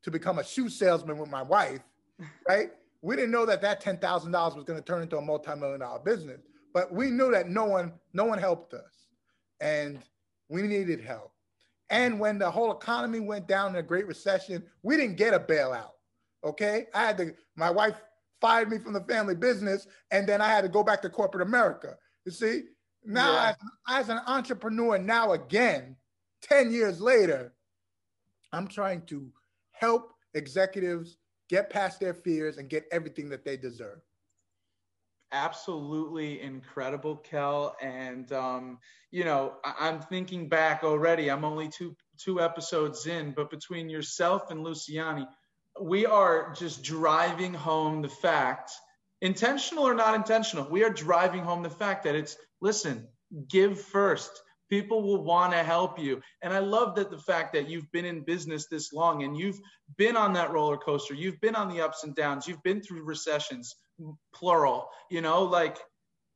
to 0.03 0.11
become 0.11 0.39
a 0.39 0.45
shoe 0.45 0.69
salesman 0.69 1.19
with 1.19 1.31
my 1.31 1.43
wife, 1.43 1.81
right? 2.49 2.71
We 3.03 3.17
didn't 3.17 3.33
know 3.33 3.47
that 3.47 3.63
that 3.63 3.81
ten 3.81 3.99
thousand 3.99 4.33
dollars 4.33 4.55
was 4.55 4.65
going 4.65 4.79
to 4.79 4.85
turn 4.85 5.03
into 5.03 5.19
a 5.19 5.23
multi-million 5.23 5.81
dollar 5.81 6.01
business, 6.01 6.41
but 6.73 6.93
we 6.93 7.11
knew 7.11 7.31
that 7.33 7.49
no 7.49 7.65
one 7.65 7.93
no 8.13 8.25
one 8.25 8.39
helped 8.39 8.75
us, 8.75 9.04
and 9.61 10.01
we 10.49 10.63
needed 10.63 11.01
help. 11.01 11.33
And 11.91 12.19
when 12.19 12.39
the 12.39 12.51
whole 12.51 12.73
economy 12.73 13.21
went 13.21 13.47
down 13.47 13.71
in 13.71 13.77
a 13.77 13.83
Great 13.83 14.07
Recession, 14.07 14.65
we 14.83 14.97
didn't 14.97 15.17
get 15.17 15.35
a 15.35 15.39
bailout. 15.39 15.93
Okay, 16.43 16.87
I 16.95 17.05
had 17.05 17.19
to. 17.19 17.35
My 17.57 17.71
wife 17.71 18.01
fired 18.41 18.71
me 18.71 18.79
from 18.79 18.93
the 18.93 19.01
family 19.03 19.35
business, 19.35 19.87
and 20.11 20.27
then 20.29 20.41
I 20.41 20.49
had 20.49 20.63
to 20.63 20.69
go 20.69 20.83
back 20.83 21.01
to 21.03 21.11
corporate 21.11 21.47
America. 21.47 21.97
You 22.25 22.33
see, 22.33 22.63
now 23.05 23.33
yeah. 23.33 23.55
as, 23.89 24.03
as 24.03 24.09
an 24.09 24.21
entrepreneur, 24.27 24.99
now 24.99 25.33
again, 25.33 25.97
10 26.43 26.73
years 26.73 27.01
later, 27.01 27.55
I'm 28.53 28.69
trying 28.69 29.03
to 29.07 29.27
help 29.73 30.13
executives 30.35 31.17
get 31.49 31.71
past 31.71 32.01
their 32.01 32.15
fears 32.15 32.59
and 32.59 32.69
get 32.69 32.87
everything 32.91 33.29
that 33.31 33.45
they 33.45 33.57
deserve. 33.57 34.01
Absolutely 35.35 36.41
incredible, 36.43 37.17
Kel. 37.17 37.77
And 37.83 38.33
um, 38.33 38.79
you 39.11 39.25
know, 39.25 39.55
I- 39.65 39.89
I'm 39.89 40.01
thinking 40.01 40.49
back 40.49 40.85
already. 40.85 41.31
I'm 41.31 41.45
only 41.45 41.69
two 41.69 41.97
two 42.19 42.41
episodes 42.41 43.07
in, 43.09 43.33
but 43.33 43.51
between 43.51 43.91
yourself 43.91 44.51
and 44.53 44.65
Luciani, 44.65 45.27
we 45.81 46.07
are 46.07 46.55
just 46.55 46.85
driving 46.85 47.53
home 47.53 48.03
the 48.03 48.09
fact, 48.09 48.71
intentional 49.23 49.85
or 49.89 49.95
not 49.95 50.15
intentional, 50.15 50.69
we 50.71 50.85
are 50.85 50.91
driving 50.91 51.43
home 51.43 51.65
the 51.65 51.71
fact 51.71 52.05
that 52.05 52.15
it's 52.15 52.37
listen, 52.61 53.09
give 53.49 53.81
first. 53.83 54.31
People 54.71 55.03
will 55.03 55.23
want 55.23 55.53
to 55.53 55.63
help 55.63 55.99
you. 55.99 56.21
And 56.43 56.53
I 56.53 56.59
love 56.59 56.95
that 56.97 57.11
the 57.11 57.19
fact 57.19 57.53
that 57.55 57.69
you've 57.69 57.91
been 57.93 58.05
in 58.05 58.25
business 58.25 58.67
this 58.67 58.93
long 58.93 59.23
and 59.23 59.37
you've 59.37 59.61
been 59.97 60.17
on 60.17 60.33
that 60.35 60.51
roller 60.53 60.77
coaster, 60.77 61.15
you've 61.15 61.41
been 61.41 61.55
on 61.55 61.69
the 61.69 61.81
ups 61.83 62.05
and 62.05 62.15
downs, 62.15 62.49
you've 62.49 62.63
been 62.63 62.81
through 62.81 63.03
recessions, 63.03 63.77
plural, 64.35 64.89
you 65.11 65.21
know, 65.21 65.45
like 65.45 65.79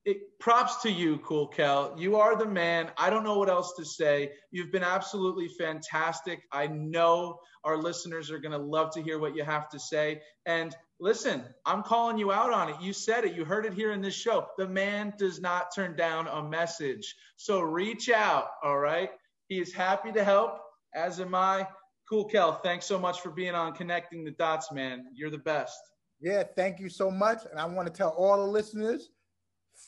it, 0.05 0.39
props 0.39 0.83
to 0.83 0.91
you, 0.91 1.19
Cool 1.19 1.49
Kel. 1.49 1.95
You 1.99 2.17
are 2.17 2.37
the 2.37 2.47
man. 2.47 2.91
I 2.97 3.11
don't 3.11 3.25
know 3.25 3.39
what 3.39 3.49
else 3.49 3.75
to 3.77 3.85
say. 3.85 4.33
You've 4.51 4.73
been 4.73 4.83
absolutely 4.83 5.49
fantastic. 5.49 6.41
I 6.53 6.67
know 6.69 7.39
our 7.65 7.77
listeners 7.77 8.31
are 8.31 8.39
going 8.39 8.53
to 8.53 8.59
love 8.59 8.91
to 8.95 9.03
hear 9.03 9.19
what 9.19 9.37
you 9.37 9.45
have 9.45 9.69
to 9.71 9.79
say. 9.79 10.23
And 10.47 10.75
listen, 11.01 11.45
I'm 11.67 11.83
calling 11.83 12.19
you 12.19 12.33
out 12.33 12.53
on 12.53 12.71
it. 12.71 12.77
You 12.81 12.93
said 12.93 13.25
it. 13.25 13.35
You 13.35 13.45
heard 13.45 13.67
it 13.67 13.75
here 13.75 13.93
in 13.93 14.01
this 14.01 14.15
show. 14.15 14.47
The 14.57 14.69
man 14.69 15.13
does 15.19 15.41
not 15.41 15.75
turn 15.75 15.97
down 15.97 16.27
a 16.29 16.43
message. 16.43 17.15
So 17.37 17.61
reach 17.61 18.09
out. 18.09 18.49
All 18.63 18.79
right. 18.79 19.11
He 19.49 19.61
is 19.61 19.75
happy 19.75 20.13
to 20.13 20.25
help, 20.25 20.59
as 20.95 21.21
am 21.21 21.35
I. 21.35 21.67
Cool 22.09 22.25
Kel, 22.25 22.53
thanks 22.53 22.87
so 22.87 22.99
much 22.99 23.21
for 23.21 23.31
being 23.31 23.55
on 23.55 23.75
Connecting 23.75 24.25
the 24.25 24.31
Dots, 24.31 24.73
man. 24.73 25.05
You're 25.15 25.31
the 25.31 25.39
best. 25.39 25.79
Yeah, 26.21 26.43
thank 26.57 26.81
you 26.81 26.89
so 26.89 27.11
much. 27.11 27.43
And 27.51 27.61
I 27.61 27.67
want 27.67 27.87
to 27.87 27.93
tell 27.93 28.11
all 28.11 28.39
the 28.39 28.51
listeners 28.51 29.11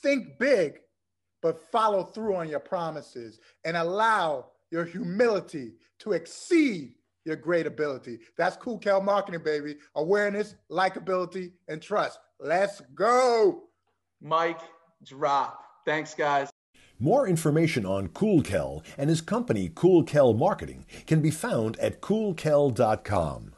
think 0.03 0.39
big, 0.39 0.81
but 1.43 1.71
follow 1.71 2.05
through 2.05 2.37
on 2.37 2.49
your 2.49 2.61
promises 2.61 3.41
and 3.65 3.77
allow 3.77 4.47
your 4.71 4.85
humility 4.85 5.75
to 6.01 6.13
exceed 6.13 6.95
your 7.25 7.37
great 7.37 7.67
ability. 7.67 8.19
That's 8.37 8.57
Cool 8.57 8.79
Kel 8.79 9.01
marketing, 9.01 9.43
baby. 9.45 9.77
Awareness, 9.95 10.55
likability, 10.71 11.53
and 11.69 11.83
trust. 11.83 12.19
Let's 12.39 12.81
go. 12.95 13.65
Mike, 14.21 14.61
drop. 15.05 15.63
Thanks, 15.85 16.15
guys. 16.15 16.51
More 16.99 17.27
information 17.27 17.87
on 17.87 18.09
Cool 18.09 18.43
Kel 18.43 18.83
and 18.99 19.09
his 19.09 19.23
company 19.23 19.71
Cool 19.75 20.05
Kel 20.05 20.35
Marketing 20.35 20.85
can 21.07 21.23
be 21.23 21.31
found 21.31 21.79
at 21.79 22.03
coolkel.com. 22.03 23.53